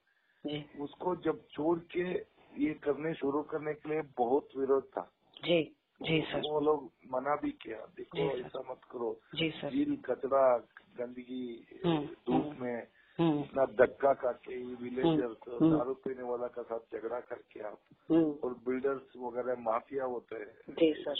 उसको 0.80 1.16
जब 1.24 1.46
छोड़ 1.52 1.78
के 1.92 2.14
ये 2.58 2.74
करने 2.74 3.14
शुरू 3.14 3.42
करने 3.44 3.74
के 3.74 3.90
लिए 3.90 4.02
बहुत 4.18 4.50
विरोध 4.58 4.84
था। 4.84 5.12
जी 5.46 5.76
जी 6.02 6.22
सर। 6.22 6.40
वो 6.40 6.60
लोग 6.60 6.92
मना 7.12 7.36
भी 7.36 7.52
किया 7.52 7.78
देखो 7.78 8.18
ऐसा 8.18 8.64
मत 8.70 8.82
करो। 8.92 9.20
जी 9.36 9.50
सर। 9.50 9.70
झील 9.70 9.96
कचरा 9.96 10.58
गंदगी 10.98 11.68
हम्म, 11.86 12.06
धूप 12.06 12.46
हम्म। 12.46 12.64
में 12.64 12.88
हम्म। 13.20 13.40
इतना 13.40 13.66
धक्का 13.66 14.14
करके 14.14 14.64
विलेजर्स। 14.76 15.38
दारू 15.50 15.94
पीने 15.94 16.24
वाला 16.24 16.48
का 16.48 16.62
साथ 16.64 16.80
झगड़ा 16.80 17.20
करके 17.20 17.60
आप 17.60 17.80
और 18.44 18.54
बिल्डर्स 18.54 19.14
वगैरह 19.18 19.56
माफिया 19.60 20.06
होते 20.06 20.36
हैं 20.36 20.48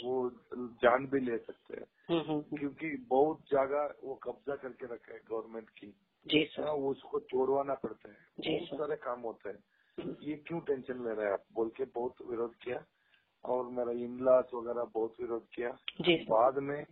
वो 0.04 0.30
जान 0.56 1.06
भी 1.06 1.20
ले 1.20 1.38
सकते 1.38 1.76
हैं। 1.76 1.86
क्योंकि 2.42 3.06
बहुत 3.08 3.40
जगह 3.40 3.94
वो 4.04 4.14
कब्जा 4.14 4.56
करके 4.56 4.86
रखे 4.86 5.14
है 5.14 5.20
गवर्नमेंट 5.30 5.68
की। 5.70 5.86
जी 6.26 6.38
हाँ, 6.38 6.66
सर। 6.66 6.72
वो 6.72 6.90
उसको 6.90 7.20
छोड़वाना 7.20 7.74
पड़ता 7.74 8.08
है। 8.08 8.16
बहुत 8.40 8.78
सारे 8.78 8.96
काम 8.96 9.20
होते 9.20 9.48
हैं। 9.48 9.58
ये 9.98 10.34
क्यों 10.36 10.60
टेंशन 10.60 11.04
ले 11.04 11.14
रहे? 11.14 11.26
हैं 11.26 11.32
आप 11.32 11.44
बोल 11.52 11.68
के 11.68 11.84
बहुत 11.84 12.14
विरोध 12.30 12.54
किया 12.54 12.84
और 13.44 13.66
मेरा 13.66 13.92
इमलास 13.92 14.50
वगैरह 14.54 14.84
बहुत 14.84 15.14
विरोध 15.20 15.46
किया। 15.54 15.70
जी। 16.00 16.16
बाद 16.16 16.58
में 16.58 16.86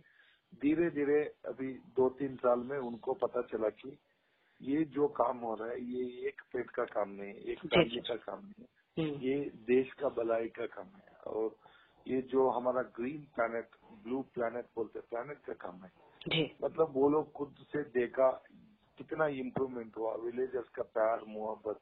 धीरे 0.61 0.89
धीरे 0.89 1.33
अभी 1.45 1.73
दो 1.73 2.09
तीन 2.09 2.35
साल 2.35 2.59
में 2.59 2.77
उनको 2.77 3.13
पता 3.13 3.41
चला 3.41 3.69
कि 3.69 3.97
ये 4.61 4.83
जो 4.83 5.07
काम 5.07 5.37
हो 5.37 5.55
रहा 5.55 5.69
है 5.69 5.81
ये 5.81 6.27
एक 6.27 6.41
पेट 6.53 6.69
का 6.69 6.83
काम 6.83 7.09
नहीं 7.09 7.29
है 7.29 7.39
एक 7.39 7.59
फैमिली 7.59 7.99
का 7.99 8.15
काम 8.15 8.39
नहीं 8.39 8.65
है। 8.65 8.67
हम्म। 8.99 9.21
ये 9.21 9.51
देश 9.55 9.93
का 9.93 10.09
भलाई 10.09 10.47
का 10.47 10.65
काम 10.65 10.85
है 10.85 11.17
और 11.27 11.55
ये 12.07 12.21
जो 12.21 12.49
हमारा 12.49 12.81
ग्रीन 12.81 13.27
प्लैनेट 13.35 13.69
ब्लू 14.03 14.21
प्लैनेट 14.21 14.65
बोलते 14.75 14.99
हैं 14.99 15.07
प्लैनेट 15.09 15.37
का 15.37 15.53
काम 15.53 15.83
है। 15.83 15.91
मतलब 16.63 16.87
वो 16.91 17.09
लोग 17.09 17.31
खुद 17.31 17.55
से 17.59 17.83
देखा 17.83 18.43
कितना 18.97 19.27
इम्प्रूवमेंट 19.27 19.97
हुआ 19.97 20.15
विलेजर्स 20.15 20.69
का 20.69 20.83
प्यार 20.83 21.21
मोहब्बत 21.27 21.79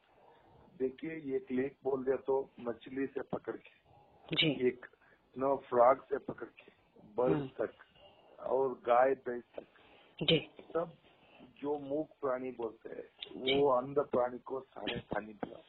देखिए 0.78 1.16
ये 1.16 1.36
एक 1.36 1.52
लेक 1.52 1.76
बोल 1.84 2.04
दिया 2.04 2.16
तो 2.16 2.50
मछली 2.60 3.06
से 3.06 3.22
पकड़ 3.22 3.56
के 3.56 4.36
जी। 4.36 4.68
एक 4.68 4.86
नो 5.38 5.56
फ्रॉग 5.56 6.04
से 6.04 6.18
पकड़ 6.18 6.46
के 6.46 6.72
बर्ड 7.16 7.32
हम्म। 7.32 7.48
तक 7.48 7.72
और 8.40 8.68
गाय 8.86 9.14
भैंस 9.14 9.44
तक। 9.56 9.66
जी। 10.22 10.50
सब 10.74 10.92
जो 11.58 11.78
मूक 11.78 12.08
प्राणी 12.20 12.50
बोलते 12.50 12.88
हैं 12.88 13.56
वो 13.58 13.68
अंध 13.68 13.98
प्राणी 13.98 14.38
को 14.38 14.60
सारे 14.60 15.00
पानी 15.00 15.32
पिला 15.32 15.62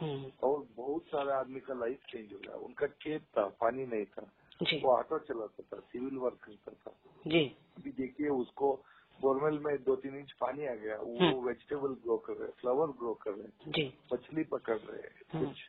हम्म। 0.00 0.32
और 0.42 0.66
बहुत 0.76 1.02
सारे 1.02 1.32
आदमी 1.32 1.60
का 1.60 1.74
लाइफ 1.74 2.00
चेंज 2.08 2.32
हो 2.32 2.38
गया। 2.38 2.56
उनका 2.56 2.86
खेत 2.86 3.22
था 3.22 3.46
पानी 3.46 3.86
नहीं 3.86 4.04
था। 4.04 4.32
वो 4.62 4.92
ऑटो 4.92 5.18
चलाता 5.18 5.62
था 5.62 5.80
सिविल 5.80 6.18
वर्क 6.18 6.38
करता 6.44 6.72
था। 6.72 6.94
जी। 7.26 7.44
अभी 7.78 7.90
देखिए 7.90 8.28
उसको 8.28 8.84
बोरवेल 9.20 9.58
में 9.58 9.76
दो 9.84 9.96
तीन 9.96 10.16
इंच 10.18 10.32
पानी 10.40 10.66
आ 10.66 10.74
गया 10.74 10.96
वो 10.96 11.16
हम्म। 11.18 11.46
वेजिटेबल 11.46 11.94
ग्रो 12.04 12.16
कर 12.18 12.32
रहे 12.32 12.48
फ्लावर 12.60 12.90
ग्रो 12.98 13.14
कर 13.22 13.30
रहे 13.32 13.88
मछली 14.12 14.44
पकड़ 14.50 14.78
रहे 14.78 15.08
हम्म। 15.32 15.46
कुछ। 15.46 15.62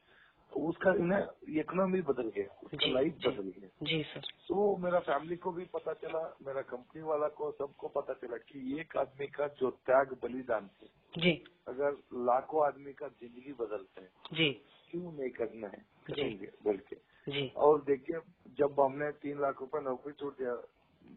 उसका 0.51 0.91
ना 1.01 1.17
इकोनॉमी 1.51 2.01
बदल 2.01 2.29
गया 2.36 2.60
उसका 2.63 2.91
लाइफ 2.91 3.15
बदल 3.25 3.47
गया। 3.49 3.69
जी 3.84 4.01
सर 4.03 4.27
तो 4.47 4.75
मेरा 4.77 4.99
फैमिली 4.99 5.36
को 5.36 5.51
भी 5.51 5.65
पता 5.73 5.93
चला 5.93 6.21
मेरा 6.47 6.62
कंपनी 6.69 7.01
वाला 7.01 7.27
को 7.38 7.51
सबको 7.51 7.88
पता 7.95 8.13
चला 8.13 8.38
कि 8.43 8.79
एक 8.79 8.95
आदमी 8.97 9.27
का 9.27 9.47
जो 9.60 9.69
त्याग 9.86 10.13
बलिदान 10.23 10.69
है 10.81 10.88
जी। 11.13 11.31
अगर 11.67 11.97
लाखों 12.25 12.65
आदमी 12.67 12.93
का 12.93 13.08
ज़िंदगी 13.10 13.53
बदलते 13.60 14.01
है 14.01 14.10
जी। 14.34 14.49
क्यों 14.91 15.12
नहीं 15.12 15.29
करना 15.31 15.67
है? 15.67 15.86
करेंगे 16.08 16.51
बोल 16.63 16.77
के 16.89 16.95
जी। 17.27 17.47
और 17.58 17.81
देखिए 17.81 18.19
जब 18.58 18.79
हमने 18.79 19.12
तीन 19.21 19.41
लाख 19.41 19.62
रुपए 19.62 19.81
नौकरी 19.84 20.13
छोड़ 20.13 20.34
दिया 20.34 20.53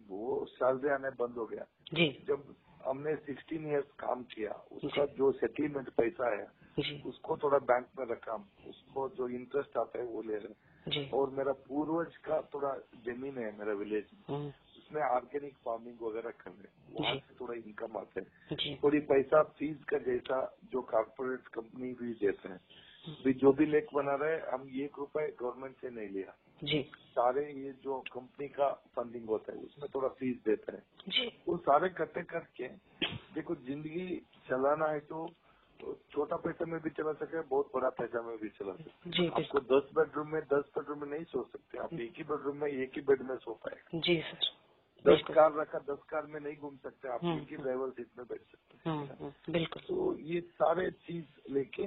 वो 0.08 0.44
सैलरी 0.50 0.88
आने 0.90 1.10
बंद 1.16 1.36
हो 1.36 1.46
गया। 1.46 1.64
जी। 1.94 2.24
जब 2.28 2.54
हमने 2.86 3.16
16 3.16 3.66
इयर्स 3.66 3.86
काम 3.86 4.22
किया 4.22 4.50
उसका 4.52 5.06
जो। 5.06 5.32
सेटलमेंट 5.32 5.88
पैसा 5.88 6.34
है 6.36 6.58
उसको 7.06 7.36
थोड़ा 7.36 7.58
बैंक 7.58 7.86
में 7.98 8.06
रखा 8.06 8.48
उसको 8.66 9.08
जो 9.08 9.28
इंटरेस्ट 9.28 9.76
आता 9.76 9.98
है 9.98 10.04
वो 10.04 10.22
ले 10.22 10.34
रहे। 10.34 10.54
जी। 10.90 11.10
और 11.10 11.30
मेरा 11.30 11.52
पूर्वज 11.52 12.16
का 12.16 12.40
थोड़ा 12.54 12.74
ज़मीन 13.04 13.38
है 13.38 13.58
मेरा 13.58 13.72
विलेज 13.72 14.04
में 14.14 14.36
हम्म, 14.36 14.48
उसमें 14.48 15.02
ऑर्गेनिक 15.02 15.54
फ़ार्मिंग 15.54 16.02
वगैरह 16.02 16.30
कर 16.30 16.50
रहे। 16.50 16.62
हैं 16.62 17.00
वहाँ 17.00 17.14
से 17.14 17.34
थोड़ा 17.40 17.54
इनकम 17.54 17.96
आता 17.96 18.20
है। 18.20 18.76
थोड़ी 18.76 19.00
पैसा 19.00 19.42
फ़ीस 19.42 19.84
का 19.84 19.98
जैसा 19.98 20.56
जो 20.72 20.82
कॉर्पोरेट 20.82 21.40
कंपनी 21.40 21.92
भी 21.92 22.14
देते 22.14 22.48
हैं। 22.48 22.60
भी 23.24 23.32
जो 23.32 23.52
भी 23.52 23.66
लेक 23.66 23.86
बना 23.94 24.14
रहे 24.14 24.40
हम 24.40 24.68
एक 24.74 24.92
रुपए 24.98 25.36
गवर्नमेंट 25.40 25.76
से 25.76 25.90
नहीं 25.90 26.08
लिया। 26.08 26.34
जी। 26.62 26.82
सारे 27.10 27.42
ये 27.54 27.72
जो 27.82 27.98
कंपनी 28.12 28.48
का 28.48 28.68
फंडिंग 28.96 29.28
होता 29.28 29.52
है 29.52 29.58
उसमें 29.58 29.88
थोड़ा 29.94 30.08
फ़ीस 30.08 30.36
देते 30.44 30.72
हैं। 30.72 30.82
जी। 31.08 31.26
वो 31.48 31.56
सारे 31.58 31.86
इकट्ठे 31.86 32.22
करके 32.22 32.68
देखो 33.34 33.54
ज़िंदगी 33.66 34.16
चलाना 34.48 34.86
है 34.86 35.00
तो 35.00 35.28
तो 35.80 35.92
छोटा 36.10 36.36
पैसा 36.36 36.64
में 36.64 36.80
भी 36.80 36.90
चला 36.90 37.12
सके 37.12 37.40
बहुत 37.40 37.70
बड़ा 37.74 37.88
पैसा 37.98 38.22
में 38.22 38.36
भी 38.38 38.48
चला 38.48 38.72
सके। 38.72 39.10
जी 39.10 39.26
आपको 39.28 39.60
दस 39.68 39.90
बेडरूम 39.94 40.32
में 40.32 40.40
दस 40.42 40.70
बेडरूम 40.76 41.00
में 41.00 41.08
नहीं 41.08 41.24
सो 41.24 41.42
सकते 41.52 41.78
आप 41.78 41.92
एक 41.94 42.16
ही 42.16 42.24
बेडरूम 42.24 42.56
में 42.56 42.68
एक 42.68 42.96
ही 42.96 43.02
बेड 43.02 43.22
में 43.22 43.36
सो 43.36 43.52
पाए। 43.64 44.00
जी 44.00 44.20
सर। 44.20 44.56
दस 45.04 45.22
कार 45.34 45.54
रखा 45.54 45.78
दस 45.88 46.02
कार 46.08 46.26
में 46.26 46.40
नहीं 46.40 46.56
घूम 46.56 46.76
सकते 46.76 47.08
आप 47.08 47.24
हम्म, 47.24 47.40
एक 47.42 47.60
ड्राइवर 47.60 47.90
सीट 47.90 48.08
में 48.18 48.26
बैठ 48.26 48.40
सकते 48.40 48.90
हैं। 48.90 49.32
बिल्कुल। 49.50 49.82
तो 49.82 50.18
ये 50.18 50.40
सारे 50.40 50.90
चीज़ 51.06 51.52
लेके 51.52 51.86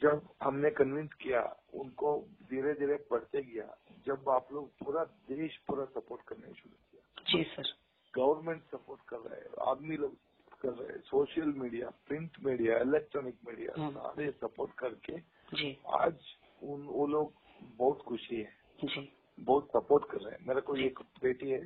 जब 0.00 0.28
हमने 0.42 0.70
कन्विंस 0.70 1.12
किया 1.12 1.42
उनको 1.74 2.18
धीरे 2.50 2.72
धीरे 2.74 2.96
बढ़ते 3.10 3.42
गया 3.42 3.68
जब 4.06 4.28
आप 4.30 4.41
लोग 4.52 4.68
पूरा 4.78 5.04
देश 5.28 5.56
पूरा 5.66 5.84
सपोर्ट 5.92 6.22
करने 6.24 6.52
शुरू 6.54 6.76
किया 6.82 7.24
जी 7.26 7.42
सर 7.50 7.72
गवर्नमेंट 8.14 8.62
सपोर्ट 8.70 9.00
कर 9.08 9.20
रहे 9.20 9.40
हैं 9.40 9.70
आदमी 9.70 9.96
लोग 9.96 10.16
कर 10.62 10.72
रहे 10.72 10.88
हैं 10.88 11.00
social 11.04 11.52
media 11.56 11.88
print 12.06 12.36
media 12.44 12.78
electronic 12.80 13.38
media 13.46 13.90
सारे 13.90 14.30
सपोर्ट 14.38 14.74
करके 14.78 15.18
जी 15.52 15.76
आज 15.96 16.34
उन 16.64 16.82
वो 16.88 17.06
लोग 17.08 17.32
बहुत 17.78 18.02
खुशी 18.04 18.36
है 18.36 18.86
जी 18.86 19.08
बहुत 19.38 19.68
सपोर्ट 19.68 20.10
कर 20.10 20.20
रहे 20.20 20.32
हैं 20.32 20.46
मेरे 20.48 20.60
को 20.60 20.76
एक 20.82 20.98
बेटी 21.22 21.50
है 21.50 21.60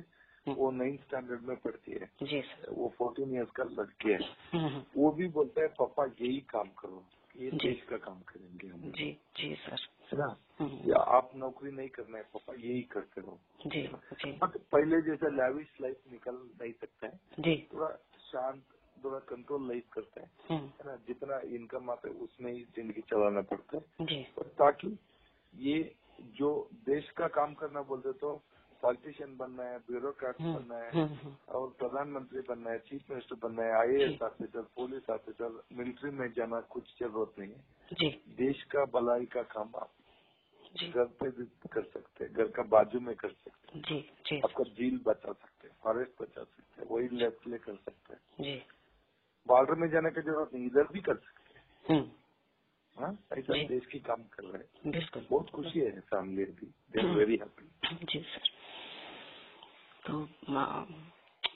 हम्म। 0.45 0.55
वो 0.55 0.69
नाइन्थ 0.73 1.01
स्टैंडर्ड 1.01 1.41
में 1.43 1.55
पढ़ती 1.57 1.91
है 1.93 2.09
जी 2.23 2.41
सर 2.43 2.69
वो 2.71 2.93
फोर्टीन 2.97 3.33
इयर्स 3.33 3.49
का 3.51 3.63
लड़की 3.71 4.11
है 4.11 4.17
हम्म, 4.17 4.65
हम्म। 4.65 4.83
वो 4.95 5.11
भी 5.11 5.27
बोलता 5.29 5.61
है 5.61 5.67
पापा 5.77 6.05
यही 6.05 6.39
काम 6.49 6.69
करो 6.79 7.03
ये 7.35 7.49
देश 7.53 7.81
का 7.89 7.97
काम 7.99 8.19
करेंगे 8.27 8.67
हम 8.67 8.91
जी 8.91 9.11
जी 9.37 9.53
सर 9.57 9.85
है 10.11 10.17
ना 10.17 10.35
या 10.85 11.01
आप 11.17 11.31
नौकरी 11.35 11.71
नहीं 11.71 11.89
करना 11.89 12.17
है 12.17 12.23
पापा 12.33 12.53
यही 12.55 12.81
करते 12.91 13.21
रहो 13.21 13.39
जी 13.65 13.83
जी 14.15 14.31
बट 14.37 14.57
पहले 14.71 15.01
जैसे 15.01 15.31
लैविश 15.33 15.75
लाइफ 15.81 16.11
निकल 16.11 16.39
नहीं 16.55 16.71
सकता 16.75 17.07
है 17.07 17.41
जी 17.41 17.55
थोड़ा 17.73 17.89
शांत 18.23 18.63
थोड़ा 18.97 19.19
कंट्रोल 19.27 19.67
लाइफ 19.67 19.89
करते 19.93 20.21
हैं 20.21 20.59
है 20.59 20.85
ना 20.85 20.95
जितना 21.07 21.39
इनकम 21.51 21.89
आता 21.89 22.07
है 22.07 22.13
उसमें 22.21 22.51
ही 22.51 22.63
ज़िंदगी 22.71 23.01
चलाना 23.09 23.41
पड़ता 23.47 23.77
है 23.77 24.05
जी 24.05 24.21
ताकि 24.57 24.97
ये 25.53 25.79
जो 26.37 26.49
देश 26.85 27.09
का 27.17 27.27
काम 27.31 27.53
करना 27.55 27.81
बोलते 27.85 28.11
तो 28.19 28.39
पॉलिटिशियन 28.83 29.35
बनना 29.37 29.63
है 29.63 29.77
ब्यूरोक्रेट 29.81 30.41
हम्म, 30.41 30.53
बनना 30.55 30.77
है 30.77 30.89
हम्म, 30.91 31.15
हम्म। 31.15 31.35
और 31.49 31.69
प्रधानमंत्री 31.79 32.41
बनना 32.45 32.69
है 32.69 32.79
चीफ 32.81 33.09
मिनिस्टर 33.09 33.35
बनना 33.41 33.63
है 33.63 33.71
IAS 34.07 34.21
officer 34.23 34.61
police 34.75 35.09
officer 35.09 35.61
military 35.73 36.11
में 36.11 36.27
जाना 36.33 36.59
कुछ 36.73 36.89
ज़रूरत 36.99 37.39
नहीं 37.39 37.51
है 37.51 37.63
जी। 37.91 38.09
देश 38.37 38.63
का 38.71 38.85
भलाई 38.93 39.25
का 39.25 39.41
काम 39.53 39.75
आप 39.75 39.91
घर 40.83 41.05
पे 41.19 41.29
भी 41.31 41.45
कर 41.71 41.83
सकते 41.83 42.23
हैं 42.23 42.33
घर 42.33 42.47
का 42.55 42.63
बाजू 42.71 42.99
में 42.99 43.15
कर 43.15 43.29
सकते 43.29 43.77
हैं। 43.77 43.81
जी 43.83 43.99
जी। 44.27 44.39
आपका 44.39 44.63
झील 44.63 44.99
बचा 45.05 45.31
सकते 45.31 45.67
हैं 45.67 45.75
फॉरेस्ट 45.83 46.21
बचा 46.21 46.43
सकते 46.43 46.81
हैं 46.81 46.87
वही 46.89 47.07
लेफ़्ट 47.13 47.47
ले 47.47 47.57
कर 47.57 47.75
सकते 47.75 48.13
हैं। 48.13 48.19
जी। 48.41 48.55
बॉर्डर 49.47 49.75
में 49.75 49.89
जाने 49.89 50.09
की 50.11 50.21
ज़रूरत 50.21 50.53
नहीं 50.53 50.65
इधर 50.65 50.87
भी 50.93 51.01
कर 51.01 51.15
सकते 51.17 51.93
हैं। 51.93 52.01
हाँ 52.97 53.11
ऐसा 53.33 53.53
देश 53.67 53.85
की 53.85 53.99
काम 53.99 54.23
कर 54.33 54.43
रहे 54.43 54.89
हैं। 54.89 55.25
बहुत 55.29 55.49
खुशी 55.49 55.79
है 55.79 55.99
फैमिली 56.11 56.45
भी 56.51 56.67
दे 56.91 56.99
आर 56.99 57.15
वेरी 57.15 57.35
हैप्पी 57.35 58.05
जी 58.05 58.19
सर 58.29 58.55
तो 60.03 60.27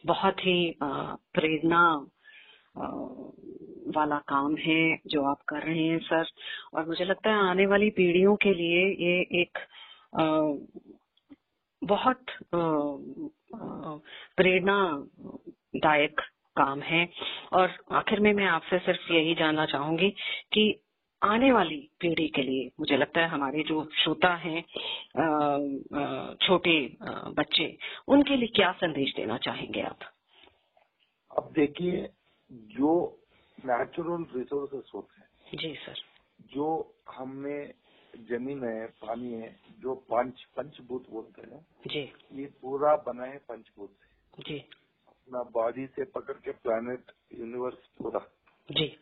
बहुत 0.05 0.39
ही 0.39 0.55
प्रेरणा 0.81 1.83
वाला 2.75 4.17
काम 4.27 4.55
है 4.57 4.99
जो 5.07 5.23
आप 5.23 5.41
कर 5.49 5.63
रहे 5.63 5.83
हैं, 5.83 5.99
सर। 5.99 6.25
और 6.73 6.87
मुझे 6.87 7.05
लगता 7.05 7.29
है 7.29 7.49
आने 7.49 7.65
वाली 7.65 7.89
पीढ़ियों 7.89 8.35
के 8.35 8.53
लिए 8.53 8.85
ये 8.99 9.19
एक 9.41 9.59
बहुत 11.81 12.25
प्रेरणादायक 14.37 16.21
काम 16.57 16.81
है। 16.81 17.07
और 17.53 17.71
आखिर 17.91 18.19
में 18.19 18.33
मैं 18.33 18.45
आपसे 18.47 18.79
सिर्फ़ 18.79 19.11
यही 19.13 19.35
जानना 19.35 19.65
चाहूँगी 19.65 20.09
कि 20.53 20.73
आने 21.21 21.51
वाली 21.51 21.77
पीढ़ी 22.01 22.27
के 22.27 22.41
लिए 22.41 22.69
मुझे 22.79 22.97
लगता 22.97 23.21
है 23.21 23.27
हमारे 23.29 23.63
जो 23.63 23.83
श्रोता 23.95 24.33
हैं 24.35 24.61
छोटे 26.37 26.75
बच्चे, 27.37 27.77
उनके 28.07 28.35
लिए 28.35 28.47
क्या 28.55 28.71
संदेश 28.71 29.13
देना 29.15 29.37
चाहेंगे 29.37 29.81
आप? 29.81 29.99
अब 31.31 31.51
देखिए 31.55 32.09
जो 32.51 33.19
नेचुरल 33.65 34.25
रिसोर्सेस 34.35 34.91
होते 34.95 35.21
हैं 35.21 35.57
जी 35.57 35.73
सर। 35.75 35.95
जो 36.53 36.95
हमने 37.09 37.73
ज़मीन 38.27 38.63
है 38.63 38.85
पानी 38.87 39.33
है 39.33 39.59
जो 39.79 39.95
पंच 39.95 40.43
पंचभूत 40.57 41.09
बोलते 41.09 41.41
हैं 41.41 41.65
जी। 41.87 42.01
ये 42.33 42.45
पूरा 42.61 42.95
बना 42.95 43.25
है 43.25 43.37
पंचभूत 43.37 43.89
से। 43.89 44.43
जी। 44.43 44.59
अपना 45.07 45.43
बॉडी 45.43 45.87
से 45.87 46.03
पकड़ 46.03 46.33
के 46.33 46.51
प्लानट 46.51 47.11
यूनिवर्स 47.33 47.77
पूरा। 47.97 48.19
जी। 48.71 48.97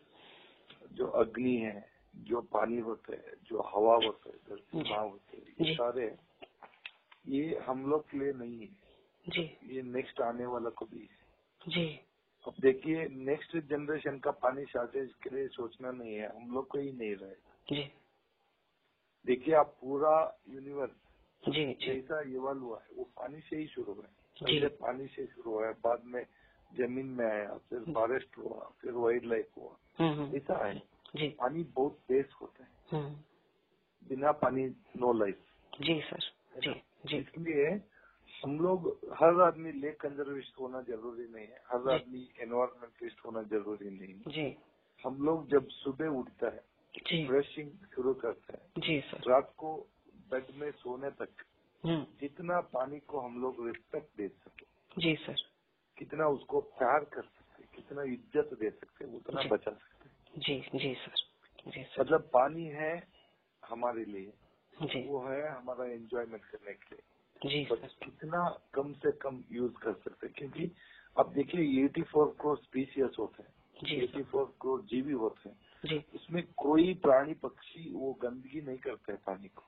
जो 0.92 1.06
अग्नि 1.06 1.56
है 1.56 1.88
जो 2.16 2.40
पानी 2.40 2.78
होता 2.78 3.12
है 3.12 3.34
जो 3.44 3.60
हवा 3.60 3.94
होता 3.94 4.30
है 4.30 4.36
धरती 4.48 4.90
माँ 4.90 5.08
होते 5.08 5.36
हैं 5.36 5.66
ये 5.66 5.74
सारे 5.74 6.16
ये 7.28 7.58
हम 7.58 7.86
लोग 7.90 8.10
के 8.10 8.18
लिए 8.18 8.32
नहीं 8.32 8.60
है। 8.60 8.68
जी। 9.28 9.58
ये 9.64 9.82
नेक्स्ट 9.82 10.20
आने 10.20 10.46
वाला 10.46 10.70
को 10.70 10.86
भी 10.86 11.00
है। 11.00 11.18
जी। 11.68 12.00
अब 12.46 12.54
देखिए 12.60 13.08
नेक्स्ट 13.08 13.56
जनरेशन 13.56 14.18
का 14.18 14.30
पानी 14.30 14.64
शॉर्टेज 14.64 15.10
के 15.22 15.30
लिए 15.30 15.48
सोचना 15.48 15.90
नहीं 15.90 16.14
है 16.14 16.42
हम 16.42 16.54
लोग 16.54 16.68
को 16.68 16.78
ही 16.78 16.92
नहीं 16.92 17.14
रहे 17.14 17.34
जी। 17.74 17.92
देखिए 19.26 19.54
आप 19.54 19.76
पूरा 19.80 20.38
यूनिवर्स 20.48 20.90
जी 21.48 21.76
जैसा 21.86 22.20
इवॉल्व 22.20 22.62
हुआ 22.62 22.78
है 22.78 22.96
वो 22.96 23.04
पानी 23.04 23.40
से 23.40 23.56
ही 23.56 23.66
शुरू 23.66 23.92
हुआ 23.92 24.04
है। 24.04 24.10
पहले 24.46 24.68
पानी 24.68 25.06
से 25.06 25.26
शुरू 25.26 25.50
हुआ 25.50 25.66
है 25.66 25.72
बाद 25.72 26.02
में 26.04 26.26
ज़मीन 26.74 27.06
में 27.06 27.26
आया 27.26 27.58
फिर 27.70 27.80
फॉरेस्ट 27.94 28.38
हुआ 28.38 28.72
फिर 28.80 28.92
वाइल्ड 28.92 29.24
लाइफ 29.24 29.48
हुआ। 29.56 29.76
हम्म, 29.98 30.20
हम्म। 30.20 30.36
ऐसा 30.36 30.66
है। 30.66 30.82
जी। 31.16 31.28
पानी 31.28 31.62
बहुत 31.62 31.98
बेस्ट 32.08 32.32
होता 32.32 32.64
है। 32.64 32.70
हम्म। 32.90 33.16
बिना 34.08 34.32
पानी 34.32 34.66
नो 34.96 35.12
लाइफ 35.12 35.38
जी 35.80 36.00
सर। 36.00 36.20
जी 36.60 36.82
जी। 37.06 37.16
इसलिए 37.16 37.80
हम 38.42 38.58
लोग 38.60 38.88
हर 39.14 39.40
आदमी 39.42 39.72
लेक 39.80 40.00
कंजर्वेशन 40.00 40.60
होना 40.60 40.80
ज़रूरी 40.82 41.26
नहीं 41.32 41.46
है 41.46 41.62
हर 41.66 41.90
आदमी 41.92 42.28
एनवायरमेंटलिस्ट 42.40 43.24
होना 43.26 43.42
ज़रूरी 43.50 43.90
नहीं 43.90 44.14
है। 44.14 44.32
जी। 44.32 44.56
हम 45.04 45.22
लोग 45.26 45.48
जब 45.50 45.68
सुबह 45.72 46.18
उठता 46.18 46.46
है 46.48 46.68
ब्रशिंग 47.26 47.70
शुरू 47.94 48.12
करते 48.14 48.52
हैं 48.52 48.82
जी 48.82 49.00
सर। 49.00 49.30
रात 49.30 49.52
को 49.56 49.74
बेड 50.30 50.46
में 50.56 50.70
सोने 50.72 51.10
तक 51.20 51.44
हम्म। 51.84 52.04
जितना 52.20 52.60
पानी 52.72 52.98
को 53.08 53.20
हम 53.20 53.40
लोग 53.42 53.66
रिस्पेक्ट 53.66 54.16
दे 54.16 54.28
सके 54.28 54.66
जी 54.96 55.14
सर। 55.16 55.42
कितना 55.96 56.26
उसको 56.28 56.60
प्यार 56.78 57.04
कर 57.12 57.22
सकते 57.22 57.64
कितना 57.76 58.02
इज़्ज़त 58.12 58.58
दे 58.60 58.70
सकते 58.70 59.16
उतना 59.16 59.42
बचा 59.50 59.70
सकते 59.70 60.40
जी 60.40 60.58
जी 60.74 60.94
सर। 60.96 61.14
जी 61.66 61.82
सर। 61.84 62.00
मतलब 62.00 62.28
पानी 62.32 62.64
है 62.74 62.92
हमारे 63.62 64.04
लिए 64.04 64.32
जी। 64.74 65.06
वो 65.08 65.24
है 65.26 65.48
हमारा 65.48 65.84
एंजॉयमेंट 65.86 66.44
करने 66.44 66.72
के 66.74 66.94
लिए। 66.94 67.08
जी। 67.46 67.64
कितना 67.74 68.60
कम 68.74 68.92
से 68.92 69.12
कम 69.12 69.44
यूज़ 69.52 69.72
कर 69.72 69.92
सकते 69.92 70.26
हैं 70.26 70.34
क्योंकि 70.38 70.72
अब 71.18 71.32
देखिए 71.32 71.60
84 71.60 72.30
करोड़ 72.30 72.58
स्पीसीज 72.58 73.16
होते 73.18 73.42
हैं। 73.42 73.54
84 73.84 74.44
करोड़ 74.62 74.82
जीवी 74.82 75.12
होते 75.12 75.48
हैं। 75.48 75.56
जी। 75.86 76.04
उसमें 76.14 76.42
कोई 76.56 76.94
प्राणी 76.94 77.34
पक्षी 77.34 77.92
वो 77.92 78.12
गंदगी 78.12 78.60
नहीं 78.60 78.78
करते 78.78 79.12
हैं 79.12 79.20
पानी 79.26 79.48
को। 79.48 79.62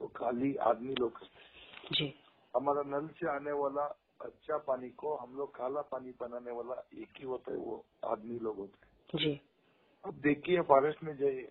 तो 0.00 0.06
खाली 0.06 0.56
आदमी 0.56 0.94
लोग 0.94 1.18
करते 1.18 1.38
हैं। 1.38 1.92
जी। 1.92 2.14
हमारा 2.56 2.82
नल 2.82 3.08
से 3.08 3.28
आने 3.28 3.52
वाला 3.52 3.84
अच्छा 4.20 4.58
पानी 4.58 4.90
को 4.90 5.16
हम 5.16 5.36
लोग 5.36 5.54
काला 5.54 5.80
पानी 5.80 6.10
बनाने 6.20 6.50
वाला 6.50 6.88
एक 6.94 7.08
ही 7.18 7.24
होता 7.24 7.52
है 7.52 7.58
वो 7.58 7.84
आदमी 8.04 8.38
लोग 8.38 8.56
होते 8.56 8.86
हैं। 8.86 9.18
जी। 9.18 9.40
अब 10.04 10.14
देखिए 10.14 10.60
फॉरेस्ट 10.60 11.02
में 11.02 11.16
जाइए 11.16 11.48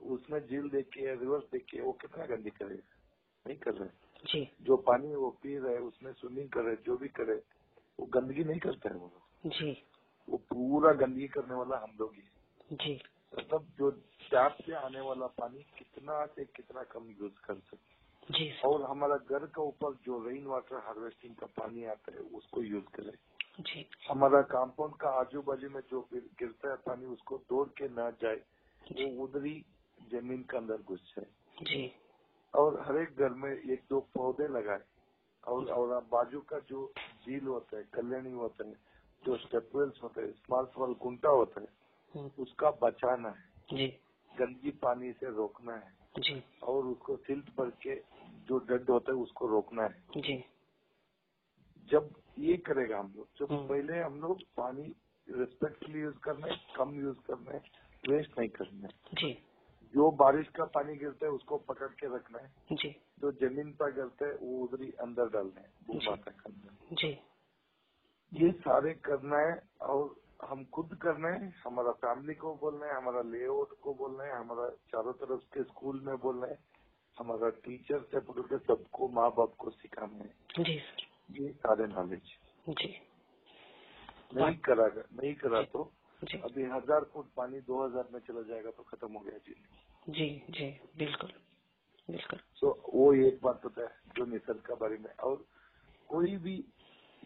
उसमें 0.00 0.46
झील 0.46 0.68
देखिए 0.70 1.14
रिवर्स 1.14 1.44
देखिए 1.52 1.80
वो 1.80 1.92
कितना 1.92 2.26
गंदी 2.26 2.50
करेगा? 2.50 2.94
नहीं 3.46 3.58
कर 3.58 3.74
रहे 3.74 3.88
जी। 4.24 4.48
जो 4.62 4.76
पानी 4.76 5.14
वो 5.14 5.30
पी 5.42 5.56
रहे 5.58 5.78
उसमें 5.78 6.12
स्विमिंग 6.12 6.48
करे 6.48 6.76
जो 6.86 6.96
भी 6.96 7.08
करे 7.08 7.34
वो 7.98 8.06
गंदगी 8.06 8.44
नहीं 8.44 8.60
करता 8.60 8.88
है 8.88 8.96
वो 8.96 9.06
लोग। 9.06 9.50
जी। 9.52 9.70
वो 10.28 10.36
पूरा 10.36 10.92
गंदगी 10.92 11.28
करने 11.28 11.54
वाला 11.54 11.76
हम 11.76 11.96
लोग 12.00 12.14
ही 12.14 12.76
जी। 12.76 13.00
मतलब 13.38 13.66
जो 13.78 13.90
टैप 14.30 14.56
से 14.66 14.72
आने 14.74 15.00
वाला 15.00 15.26
पानी 15.38 15.62
कितना 15.78 16.24
से 16.26 16.44
कितना 16.44 16.82
कम 16.82 17.08
यूज़ 17.20 17.40
कर 17.44 17.54
सकते 17.54 18.32
जी। 18.32 18.50
और 18.64 18.82
हमारा 18.82 19.16
घर 19.16 19.46
का 19.46 19.62
ऊपर 19.62 19.94
जो 20.04 20.28
रेन 20.28 20.46
वाटर 20.46 20.76
हार्वेस्टिंग 20.76 21.34
का 21.36 21.46
पानी 21.46 21.84
आता 21.84 22.12
है 22.12 22.18
उसको 22.18 22.62
यूज़ 22.62 22.84
करें। 22.84 23.12
जी। 23.60 23.86
हमारा 24.10 24.40
कंपाउंड 24.42 24.94
का 24.94 25.10
आजू 25.10 25.42
बाजू 25.42 25.70
में 25.70 25.80
जो 25.90 26.00
गिरता 26.14 26.70
है 26.70 26.76
पानी 26.76 27.06
उसको 27.06 27.38
तोड़ 27.48 27.68
के 27.68 27.88
ना 27.88 28.10
जाए 28.10 28.36
वो 28.92 29.24
उधरी 29.24 29.64
ज़मीन 30.10 30.42
के 30.42 30.56
अंदर 30.56 30.82
घुस 30.82 31.14
जाए। 31.16 31.26
जी। 31.64 31.86
और 32.54 32.80
हर 32.80 32.96
एक 32.96 33.16
घर 33.16 33.28
में 33.28 33.50
एक 33.50 33.82
दो 33.90 34.00
पौधे 34.00 34.48
लगाए। 34.48 34.80
और 35.46 35.66
और 35.66 36.04
बाजू 36.12 36.40
का 36.40 36.58
जो 36.58 36.92
झील 37.26 37.44
होता 37.46 37.76
है 37.76 37.82
कल्याणी 37.94 38.32
होता 38.32 38.66
है 38.66 38.72
जो 39.24 39.36
स्टेपवेल्स 39.36 40.02
होते 40.02 40.20
हैं 40.20 40.32
स्मॉल 40.32 40.66
स्मॉल 40.66 40.94
कुंटा 40.94 41.28
होता 41.28 41.60
है। 41.60 41.78
उसका 42.38 42.70
बचाना 42.70 43.28
है। 43.28 43.44
जी। 43.72 43.86
गंदगी 44.38 44.70
पानी 44.70 45.12
से 45.12 45.26
रोकना 45.26 45.74
है। 45.76 45.92
जी। 46.18 46.44
और 46.62 46.86
उसको 46.86 47.16
सिल्ट 47.16 47.44
भर 47.44 47.70
के 47.70 48.02
जो 48.44 48.58
डड 48.58 48.90
होता 48.90 49.12
है 49.12 49.18
उसको 49.18 49.46
रोकना 49.46 49.82
है। 49.82 50.04
जी। 50.16 50.44
जब 51.90 52.14
ये 52.38 52.56
करेगा 52.56 52.98
हम 52.98 53.14
लोग 53.16 53.28
जब 53.38 53.52
हम्म। 53.52 53.68
पहले 53.68 54.00
हम 54.00 54.20
लोग 54.20 54.38
पानी 54.56 54.94
रिस्पेक्टफुली 55.30 56.00
यूज़ 56.00 56.18
करना 56.18 56.46
है 56.46 56.60
कम 56.76 57.00
यूज़ 57.00 57.18
करना 57.18 57.50
है 57.50 57.62
वेस्ट 58.08 58.38
नहीं 58.38 58.48
करना। 58.48 58.88
है 58.88 58.94
जी। 59.14 59.47
जो 59.94 60.10
बारिश 60.10 60.48
का 60.48 60.64
पानी 60.64 60.96
गिरता 60.96 61.26
है 61.26 61.32
उसको 61.32 61.56
पकड़ 61.68 61.88
के 61.94 62.14
रखना 62.16 62.38
है। 62.38 62.76
जी। 62.76 62.88
जो 63.20 63.32
ज़मीन 63.32 63.72
पर 63.72 63.92
गिरता 63.92 64.26
है 64.26 64.34
वो 64.34 64.58
उधर 64.64 64.82
ही 64.84 64.90
अंदर 65.00 65.28
डालना 65.28 65.60
है 65.60 65.70
भूमाता 65.86 66.30
के 66.30 66.50
अंदर 66.52 66.94
जी। 66.94 67.08
ये 68.32 68.50
सारे 68.52 68.92
करना 69.04 69.38
है 69.38 69.62
और 69.80 70.14
हम 70.44 70.64
खुद 70.64 70.94
करना 71.02 71.28
है 71.28 71.52
हमारा 71.64 71.92
फैमिली 71.92 72.34
को 72.34 72.54
बोलना 72.54 72.86
है 72.86 72.96
हमारा 72.96 73.22
लेआउट 73.22 73.78
को 73.80 73.94
बोलना 73.94 74.24
है 74.24 74.38
हमारा 74.38 74.68
चारों 74.92 75.12
तरफ़ 75.12 75.40
के 75.54 75.62
स्कूल 75.62 76.00
में 76.00 76.16
बोलना 76.16 76.46
है 76.46 76.58
हमारा 77.16 77.48
टीचर 77.64 78.00
से 78.00 78.20
पकड़ 78.20 78.42
के 78.42 78.58
सबको 78.58 79.08
माँ 79.08 79.30
बाप 79.30 79.54
को 79.58 79.70
सिखाना 79.70 80.24
है। 80.24 80.64
जी। 80.64 80.78
सर 80.78 81.40
ये 81.40 81.52
सारे 81.52 81.86
नॉलेज 81.86 82.36
जी। 82.68 82.94
नहीं 84.34 84.56
करा 84.58 84.86
नहीं 84.86 85.34
करा 85.34 85.62
तो 85.62 85.92
जी। 86.22 86.38
अभी 86.40 86.64
हज़ार 86.66 87.04
फुट 87.12 87.26
पानी 87.36 87.60
दो 87.62 87.84
हज़ार 87.84 88.08
में 88.12 88.20
चला 88.20 88.42
जाएगा 88.48 88.70
तो 88.70 88.82
खत्म 88.82 89.12
हो 89.12 89.20
गया 89.20 89.38
जी 89.38 89.54
जी 90.08 90.28
जी 90.50 90.68
बिल्कुल 90.98 91.32
बिल्कुल। 92.08 92.38
तो 92.60 92.70
वो 92.94 93.12
एक 93.26 93.38
बात 93.42 93.64
होता 93.64 93.82
है 93.82 94.12
जो 94.16 94.24
निसर्ग 94.26 94.60
के 94.66 94.74
बारे 94.74 94.96
में। 94.98 95.10
और 95.20 95.44
कोई 96.08 96.36
भी 96.38 96.54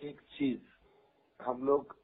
एक 0.03 0.21
चीज़ 0.33 0.61
हम 1.41 1.67
लोग 1.67 1.97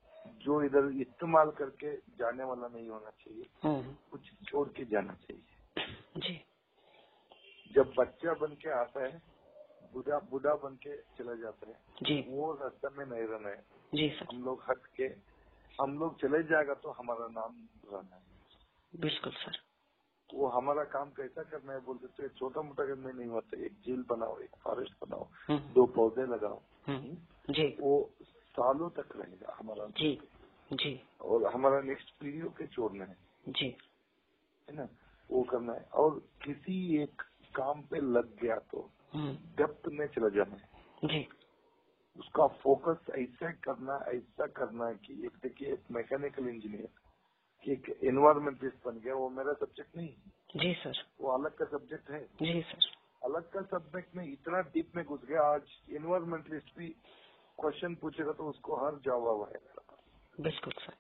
जो 0.43 0.63
इधर 0.63 0.91
इस्तेमाल 1.01 1.51
करके 1.59 1.95
जाने 2.19 2.45
वाला 2.45 2.69
नहीं 2.69 2.89
होना 2.89 3.11
चाहिए 3.25 3.47
हम्म, 3.63 3.95
कुछ 4.11 4.31
छोड़ 4.45 4.69
के 4.69 4.85
जाना 4.85 5.15
चाहिए। 5.23 5.43
जी। 6.19 6.41
जब 7.71 7.93
बच्चा 7.99 8.35
बन 8.41 8.55
के 8.63 8.71
आता 8.73 9.05
है 9.05 9.21
बुढ़ा 9.95 10.19
बुढ़ा 10.31 10.55
बन 10.63 10.75
के 10.83 10.97
चला 11.19 11.35
जाता 11.35 11.69
है 11.69 11.77
जी। 12.03 12.21
वो 12.29 12.53
रास्ते 12.55 12.89
में 12.99 13.05
नहीं 13.07 13.27
रहना 13.27 13.49
है। 13.49 13.65
जी 13.93 14.09
सर। 14.11 14.27
हम 14.31 14.45
लोग 14.45 14.63
हट 14.69 14.87
के 14.97 15.09
हम 15.81 15.99
लोग 15.99 16.21
चले 16.21 16.43
जाएगा 16.43 16.75
तो 16.75 16.91
हमारा 16.91 17.29
नाम 17.29 17.69
रहना 17.93 18.17
है। 18.17 18.23
बिल्कुल 18.97 19.33
सर। 19.33 19.59
वो 20.35 20.49
हमारा 20.49 20.85
काम 20.85 21.11
कैसा 21.11 21.43
करना 21.43 21.73
है 21.73 21.81
बोलते 21.81 22.07
तो 22.07 22.29
छोटा 22.29 22.63
मोटा 22.63 22.85
करने 22.85 23.13
नहीं 23.13 23.27
होता 23.27 23.65
एक 23.65 23.73
झील 23.73 24.05
बनाओ 24.09 24.39
एक 24.39 24.51
फॉरेस्ट 24.65 24.93
बनाओ 25.07 25.29
हम्म, 25.49 25.59
दो 25.59 25.87
पौधे 25.87 26.23
लगाओ। 26.23 26.63
हम्म, 26.87 27.17
जी। 27.53 27.77
वो 27.81 28.11
सालों 28.25 28.91
तक 28.91 29.09
रहेगा 29.17 29.57
हमारा। 29.59 29.87
जी 29.87 30.21
जी। 30.73 31.03
और 31.21 31.55
हमारा 31.55 31.81
नेक्स्ट 31.81 32.11
पीढ़ियों 32.21 32.51
के 32.51 32.67
छोड़ना 32.67 33.05
है। 33.05 33.17
जी। 33.49 33.77
है 34.71 34.77
ना? 34.77 34.89
वो 35.31 35.43
करना 35.43 35.73
है। 35.73 35.81
और 35.81 36.29
किसी 36.45 37.03
एक 37.03 37.23
काम 37.55 37.83
पे 37.83 38.01
लग 38.01 38.41
गया 38.41 38.57
तो 38.57 38.91
हम्म, 39.13 39.33
डेप्थ 39.35 39.89
में 39.89 40.07
चला 40.07 40.29
जाना 40.29 40.57
है। 40.57 40.69
जी। 41.05 41.29
उसका 42.19 42.47
फोकस 42.63 43.11
ऐसा 43.15 43.51
करना 43.65 43.97
ऐसा 44.09 44.47
करना 44.57 44.93
कि 45.05 45.13
एक 45.27 45.37
देखिए 45.43 45.73
एक 45.73 45.91
मैकेनिकल 45.91 46.49
इंजीनियर 46.49 46.89
कि 47.65 47.73
एक 47.73 47.99
एनवायरमेंटलिस्ट 48.05 48.85
बन 48.87 48.99
गया 49.01 49.15
वो 49.15 49.29
मेरा 49.31 49.53
सब्जेक्ट 49.53 49.97
नहीं 49.97 50.15
जी 50.57 50.73
सर 50.75 51.03
वो 51.21 51.31
अलग 51.31 51.55
का 51.55 51.65
सब्जेक्ट 51.65 52.11
है। 52.11 52.21
जी 52.43 52.61
सर 52.63 52.87
अलग 53.25 53.51
का 53.51 53.63
सब्जेक्ट 53.63 54.17
में 54.17 54.25
इतना 54.33 54.61
डीप 54.75 54.97
में 54.97 55.05
घुस 55.05 55.25
गया 55.25 55.43
आज 55.43 55.63
एनवायरमेंटलिस्ट 55.91 56.77
भी 56.79 56.89
क्वेश्चन 57.59 57.95
पूछेगा 57.95 58.33
तो 58.33 58.49
उसको 58.49 58.77
हर 58.77 58.99
जवाब 59.05 59.43
आएगा। 59.43 59.97
बिल्कुल 60.43 60.73
सर 60.79 60.97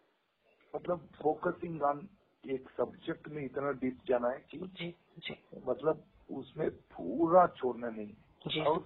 मतलब 0.74 1.09
फोकसिंग 1.22 1.83
ऑन 1.83 2.09
एक 2.44 2.68
सब्जेक्ट 2.70 3.28
में 3.28 3.44
इतना 3.44 3.70
डीप 3.81 4.00
जाना 4.09 4.28
है 4.28 4.44
कि 4.50 4.59
जी 4.59 4.94
जी। 5.18 5.37
मतलब 5.66 6.04
उसमें 6.31 6.70
पूरा 6.70 7.46
छोड़ना 7.57 7.90
नहीं। 7.90 8.12
जी 8.48 8.61
और 8.61 8.78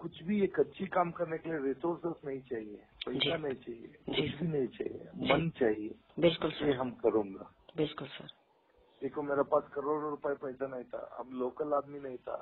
कुछ 0.00 0.22
भी 0.22 0.42
एक 0.44 0.58
अच्छी 0.60 0.86
काम 0.86 1.10
करने 1.10 1.38
के 1.38 1.50
लिए 1.50 1.58
रिसोर्सेस 1.66 2.24
नहीं 2.24 2.40
चाहिए 2.40 2.82
पैसा 3.06 3.36
नहीं 3.36 3.54
चाहिए 3.54 3.88
कुछ 4.08 4.40
भी 4.40 4.46
नहीं 4.48 4.66
चाहिए 4.76 5.32
मन 5.32 5.48
चाहिए 5.58 5.94
बिल्कुल 6.18 6.50
सर। 6.50 6.74
हम 6.76 6.90
करूँगा। 7.02 7.50
बिल्कुल 7.76 8.08
सर। 8.08 8.30
देखो 9.02 9.22
मेरे 9.22 9.42
पास 9.52 9.70
करोड़ों 9.74 10.10
रुपए 10.10 10.34
पैसा 10.44 10.66
नहीं 10.66 10.84
था 10.84 11.00
हम 11.18 11.38
लोकल 11.40 11.74
आदमी 11.74 12.00
नहीं 12.00 12.16
था 12.18 12.38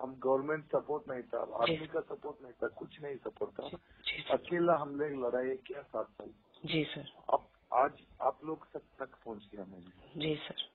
हम 0.00 0.14
गवर्नमेंट 0.24 0.64
सपोर्ट 0.66 1.08
नहीं 1.08 1.22
था 1.22 1.40
आर्मी 1.62 1.86
का 1.86 2.00
सपोर्ट 2.00 2.42
नहीं 2.42 2.52
था 2.52 2.68
कुछ 2.78 3.00
नहीं 3.02 3.16
सपोर्ट 3.16 3.50
था। 3.60 4.34
अकेला 4.34 4.76
हम 4.76 4.94
लोग 5.00 5.24
लड़ाई 5.24 5.56
किया 5.66 5.82
सात 5.82 6.06
साल। 6.10 6.30
जी 6.64 6.84
सर। 6.84 7.10
अब 7.32 7.48
आज 7.72 8.04
आप 8.20 8.44
लोग 8.44 8.66
सब 8.72 8.82
तक 8.98 9.16
पहुँच 9.24 9.48
गया 9.54 9.64
मैंने 9.64 10.20
जी 10.20 10.34
सर। 10.46 10.68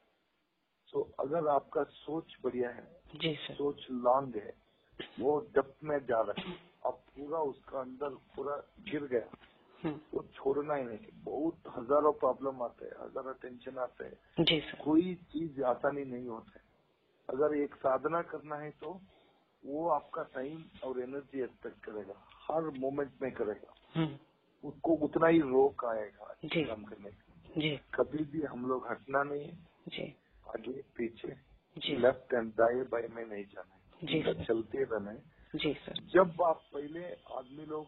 तो 0.94 1.02
अगर 1.20 1.48
आपका 1.48 1.84
सोच 1.84 2.36
बढ़िया 2.44 2.70
है 2.70 2.88
जी 3.16 3.34
सर। 3.36 3.54
सोच 3.54 3.88
लॉन्ग 3.92 4.36
है 4.36 4.54
वो 5.20 5.40
डेप्थ 5.56 5.84
में 5.84 5.98
जा 6.06 6.22
रहा 6.22 6.42
है 6.42 6.56
अब 6.86 7.02
पूरा 7.16 7.40
उसका 7.50 7.80
अंदर 7.80 8.10
पूरा 8.36 8.56
गिर 8.90 9.04
गया। 9.04 9.30
हम्म, 9.80 10.00
वो 10.14 10.24
छोड़ना 10.34 10.76
ही 10.76 10.84
नहीं 10.84 10.98
बहुत 11.24 11.74
हज़ारों 11.78 12.12
प्रॉब्लम 12.14 12.62
आते 12.64 12.86
हैं 12.86 12.94
हज़ारों 13.02 13.34
टेंशन 13.42 13.78
आते 13.78 14.06
हैं। 14.06 14.16
कोई 14.84 15.14
चीज़ 15.32 15.62
आसानी 15.64 16.04
नहीं 16.06 16.28
होता। 16.28 16.52
है 16.56 16.64
अगर 17.30 17.56
एक 17.58 17.76
साधना 17.76 18.22
करना 18.22 18.56
है 18.56 18.70
तो 18.82 19.00
वो 19.64 19.88
आपका 19.90 20.24
टाइम 20.34 20.64
और 20.84 21.00
एनर्जी 21.02 21.42
एक्सपेक्ट 21.44 21.84
करेगा 21.86 22.16
हर 22.44 22.70
मोमेंट 22.80 23.12
में 23.22 23.32
करेगा। 23.32 23.74
हम्म, 23.96 24.18
उसको 24.64 24.96
उतना 25.06 25.28
ही 25.28 25.40
रोक 25.42 25.86
आएगा 25.86 26.34
काम 26.46 26.84
करने 26.84 27.10
का। 27.10 27.24
कभी 27.94 28.24
भी 28.24 28.42
हम 28.44 28.66
लोग 28.68 28.88
हटना 28.88 29.24
नहीं 29.24 29.44
है। 29.44 30.08
आगे 30.50 30.82
पीछे। 30.98 31.28
लेफ़्ट 31.98 32.34
एंड 32.34 32.52
दाएँ 32.54 32.84
बाएँ 32.84 33.08
में 33.08 33.26
नहीं 33.26 33.44
जाना 33.46 33.74
है 33.76 33.85
जी 34.02 34.22
सर। 34.22 34.44
चलते 34.46 34.84
रहना 34.84 35.12
है 35.12 35.24
जी 35.54 35.74
सर। 35.76 36.02
जब 36.14 36.42
आप 36.44 36.64
पहले 36.74 37.04
आदमी 37.34 37.66
लोग 37.66 37.88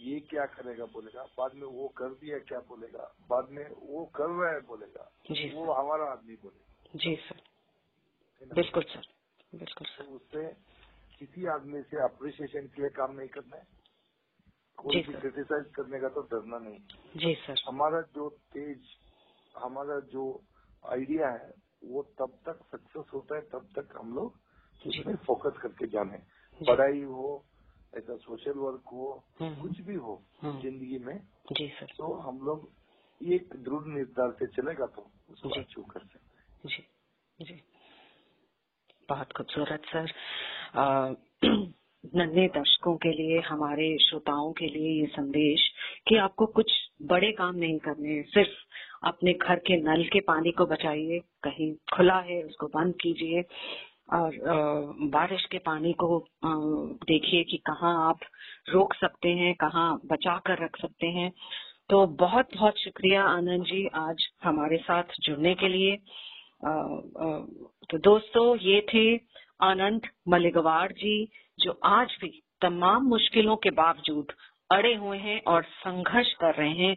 ये 0.00 0.18
क्या 0.20 0.44
करेगा 0.52 0.84
बोलेगा 0.92 1.22
बाद 1.38 1.54
में 1.54 1.66
वो 1.68 1.88
कर 1.96 2.14
दिया 2.20 2.38
क्या 2.48 2.58
बोलेगा 2.68 3.04
बाद 3.30 3.50
में 3.50 3.64
वो 3.70 4.04
कर 4.16 4.30
रहा 4.30 4.52
है 4.52 4.60
बोलेगा 4.66 5.10
जी 5.30 5.50
वो 5.54 5.72
हमारा 5.72 6.10
आदमी 6.12 6.34
बोलेगा। 6.36 6.98
जी 6.98 7.14
सर। 7.24 7.42
बिल्कुल 8.42 8.82
सर। 8.84 9.06
बिल्कुल 9.52 9.86
तो 9.86 9.92
सर 9.94 10.10
उससे 10.10 10.48
किसी 11.18 11.46
आदमी 11.48 11.82
से 11.82 12.02
अप्रिसिएशन 12.04 12.66
के 12.66 12.82
लिए 12.82 12.90
काम 12.90 13.14
नहीं 13.16 13.28
करना 13.28 13.56
है। 13.56 13.66
कोई 14.78 15.02
भी 15.02 15.12
क्रिटिसाइज 15.14 15.66
करने 15.74 16.00
का 16.00 16.08
तो 16.08 16.22
डरना 16.30 16.58
नहीं 16.58 16.78
जी 17.16 17.34
सर। 17.42 17.62
हमारा 17.66 18.00
जो 18.14 18.28
तेज 18.52 18.96
हमारा 19.54 19.98
जो 20.12 20.24
आइडिया 20.84 21.28
है 21.30 21.52
वो 21.84 22.02
तब 22.18 22.38
तक 22.46 22.64
सक्सेस 22.72 23.12
होता 23.14 23.36
है 23.36 23.42
तब 23.52 23.68
तक 23.76 23.96
हम 23.96 24.14
लोग 24.14 24.42
उसमें 24.86 25.16
फोकस 25.16 25.58
करके 25.62 25.86
जाने। 25.86 26.18
पढ़ाई 26.60 27.00
हो 27.02 27.44
ऐसा 27.96 28.16
सोशल 28.16 28.58
वर्क 28.58 28.88
हो 28.92 29.24
हम्म, 29.40 29.54
कुछ 29.62 29.80
भी 29.80 29.94
हो 29.94 30.22
हम्म। 30.42 30.60
ज़िंदगी 30.60 30.98
में 30.98 31.18
जी 31.52 31.68
सर। 31.68 31.86
तो 31.98 32.12
हम 32.14 32.38
लोग 32.38 32.68
एक 33.20 33.54
दृढ़ 33.56 33.86
निर्धार 33.94 34.30
से 34.38 34.46
चलेगा 34.46 34.86
तो 34.86 35.10
उसको 35.30 35.48
अचीव 35.48 35.84
कर 35.84 36.00
सकते 36.00 36.68
जी 36.68 36.82
जी। 37.44 37.60
बहुत 39.08 39.32
खूबसूरत 39.32 39.82
सर। 39.86 40.12
नन्हे 42.14 42.46
दर्शकों 42.48 42.96
के 42.96 43.10
लिए 43.12 43.40
हमारे 43.40 43.86
श्रोताओं 43.98 44.52
के 44.52 44.66
लिए 44.66 45.00
ये 45.00 45.06
संदेश 45.06 45.60
कि 46.08 46.16
आपको 46.16 46.46
कुछ 46.46 46.72
बड़े 47.02 47.32
काम 47.32 47.54
नहीं 47.56 47.78
करने 47.78 48.08
हैं। 48.08 48.24
सिर्फ़ 48.24 49.06
अपने 49.06 49.32
घर 49.32 49.58
के 49.58 49.76
नल 49.82 50.04
के 50.04 50.20
पानी 50.20 50.50
को 50.52 50.66
बचाइए 50.66 51.18
कहीं 51.42 51.72
खुला 51.96 52.18
है 52.20 52.42
उसको 52.42 52.66
बंद 52.66 52.94
कीजिए। 53.00 53.42
और 54.08 54.36
बारिश 55.10 55.44
के 55.52 55.58
पानी 55.58 55.92
को 55.92 56.18
देखिए 56.44 57.44
कि 57.44 57.56
कहाँ 57.66 57.94
आप 58.08 58.20
रोक 58.68 58.94
सकते 58.94 59.28
हैं, 59.30 59.54
कहाँ 59.54 60.00
बचा 60.06 60.36
कर 60.46 60.64
रख 60.64 60.76
सकते 60.80 61.06
हैं। 61.08 61.30
तो 61.90 62.06
बहुत 62.18 62.48
बहुत 62.56 62.78
शुक्रिया 62.78 63.24
आनंद 63.24 63.64
जी 63.64 63.86
आज 63.96 64.26
हमारे 64.44 64.76
साथ 64.78 65.20
जुड़ने 65.20 65.54
के 65.54 65.68
लिए। 65.68 65.96
तो 67.90 67.98
दोस्तों 68.00 68.56
ये 68.58 68.80
थे 68.94 69.04
आनंद 69.62 70.08
मलिगवाड़ 70.28 70.92
जी, 70.92 71.28
जो 71.58 71.78
आज 71.84 72.16
भी 72.20 72.42
तमाम 72.62 73.02
मुश्किलों 73.06 73.56
के 73.56 73.70
बावजूद 73.72 74.32
अड़े 74.70 74.94
हुए 74.94 75.18
हैं 75.18 75.40
और 75.42 75.62
संघर्ष 75.62 76.32
कर 76.32 76.54
रहे 76.54 76.70
हैं। 76.70 76.96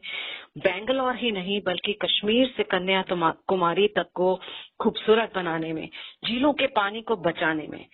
बेंगलोर 0.58 1.16
ही 1.16 1.32
नहीं, 1.32 1.62
बल्कि 1.62 1.94
कश्मीर 1.94 2.54
से 2.58 2.64
कन्या 2.64 3.04
कुमारी 3.48 3.88
तक 3.88 4.10
को 4.14 4.36
खूबसूरत 4.80 5.32
बनाने 5.36 5.74
में, 5.74 5.90
झीलों 6.26 6.54
के 6.54 6.68
पानी 6.68 7.02
को 7.02 7.16
बचाने 7.16 7.68
में। 7.68 7.86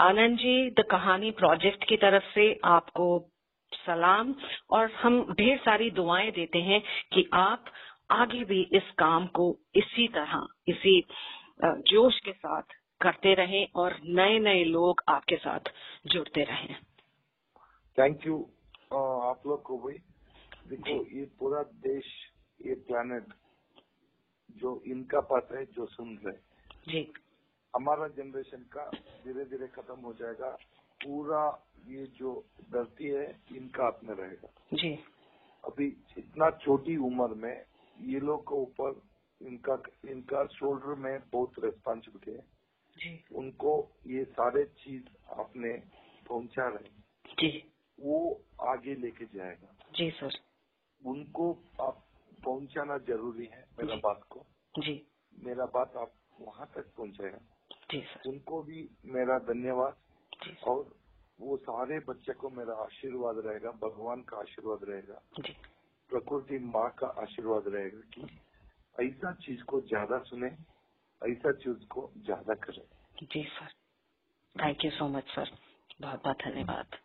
आनंद 0.00 0.38
जी, 0.38 0.70
द 0.70 0.84
कहानी 0.90 1.30
प्रोजेक्ट 1.30 1.84
की 1.84 1.96
तरफ़ 1.96 2.24
से 2.34 2.60
आपको 2.64 3.30
सलाम, 3.72 4.34
और 4.70 4.90
हम 4.92 5.20
ढेर 5.32 5.58
सारी 5.58 5.90
दुआएँ 5.90 6.30
देते 6.30 6.58
हैं 6.58 6.82
कि 7.12 7.28
आप 7.32 7.64
आगे 8.10 8.44
भी 8.44 8.60
इस 8.72 8.90
काम 8.98 9.26
को 9.26 9.58
इसी 9.74 10.08
तरह, 10.08 10.46
इसी 10.68 11.00
जोश 11.64 12.20
के 12.20 12.32
साथ 12.32 12.62
करते 13.00 13.34
रहें 13.34 13.66
और 13.76 13.96
नए 14.04 14.38
नए 14.38 14.64
लोग 14.64 15.02
आपके 15.08 15.36
साथ 15.36 15.72
जुड़ते 16.06 16.42
रहें। 16.42 16.74
थैंक 17.98 18.26
यू 18.26 18.50
आप 18.94 19.42
लोग 19.46 19.62
को 19.62 19.78
भी 19.78 19.92
देखो 20.68 21.16
ये 21.16 21.24
पूरा 21.38 21.62
देश 21.62 22.04
ये 22.66 22.74
प्लानट 22.74 23.32
जो 24.56 24.82
इनका 24.86 25.20
पास 25.20 25.48
है 25.52 25.64
जो 25.64 25.86
सुन 25.86 26.18
रहे 26.24 26.36
जी। 26.92 27.12
हमारा 27.76 28.08
जनरेशन 28.08 28.58
का 28.72 28.90
धीरे 29.24 29.44
धीरे 29.44 29.66
खत्म 29.66 30.00
हो 30.00 30.12
जाएगा। 30.12 30.50
पूरा 31.00 31.68
ये 31.86 32.06
जो 32.06 32.44
धरती 32.72 33.04
है 33.04 33.40
इनका 33.56 33.84
हाथ 33.84 34.04
में 34.04 34.14
रहेगा। 34.14 34.48
जी। 34.74 34.90
अभी 35.64 35.86
इतना 36.18 36.50
छोटी 36.50 36.96
उम्र 36.96 37.34
में 37.34 37.64
ये 38.00 38.20
लोग 38.20 38.42
के 38.42 38.54
ऊपर 38.54 39.00
इनका 39.40 39.82
इनका 40.08 40.44
शोल्डर 40.46 40.94
में 40.94 41.20
बहुत 41.32 41.52
रेस्पॉन्सिबिलिटी 41.58 42.30
है। 42.30 42.44
जी। 42.96 43.24
उनको 43.34 43.72
ये 44.06 44.24
सारे 44.24 44.64
चीज़ 44.64 45.02
आपने 45.40 45.72
पहुँचा 46.28 46.68
रहे 46.68 47.48
जी। 47.48 47.72
वो 47.98 48.18
आगे 48.62 48.94
लेके 48.94 49.24
जाएगा। 49.24 49.74
जी 49.94 50.10
सर। 50.10 50.38
उनको 51.02 51.52
आप 51.80 52.02
पहुंचाना 52.44 52.98
ज़रूरी 52.98 53.46
है 53.46 53.64
मेरा 53.78 53.96
बात 53.96 54.22
को। 54.30 54.44
जी। 54.74 54.94
मेरा 55.38 55.66
बात 55.66 55.96
आप 55.96 56.12
वहाँ 56.40 56.66
तक 56.74 56.92
पहुंचाएगा। 56.96 57.38
जी 57.90 58.00
सर। 58.00 58.28
उनको 58.28 58.62
भी 58.62 58.88
मेरा 59.04 59.38
धन्यवाद। 59.38 59.96
और 60.64 60.84
वो 61.40 61.56
सारे 61.56 61.98
बच्चे 61.98 62.32
को 62.32 62.50
मेरा 62.50 62.74
आशीर्वाद 62.74 63.38
रहेगा 63.46 63.70
भगवान 63.82 64.22
का 64.22 64.36
आशीर्वाद 64.36 64.84
रहेगा। 64.84 65.20
प्रकृति 66.10 66.58
माँ 66.58 66.88
का 66.90 67.06
आशीर्वाद 67.22 67.64
रहेगा 67.66 68.00
कि 68.14 68.22
ऐसा 68.98 69.32
चीज़ 69.34 69.62
को 69.62 69.80
ज़्यादा 69.80 70.18
सुने 70.18 70.46
ऐसा 71.22 71.52
चीज़ 71.52 71.86
को 71.86 72.10
ज़्यादा 72.16 72.54
करे। 72.54 72.86
जी 73.26 73.42
sir. 73.44 73.72
Thank 74.56 74.84
you 74.84 74.90
so 74.90 75.08
much 75.08 75.24
sir 75.28 75.50
बहुत 76.00 76.22
बहुत 76.22 76.36
धन्यवाद। 76.36 76.96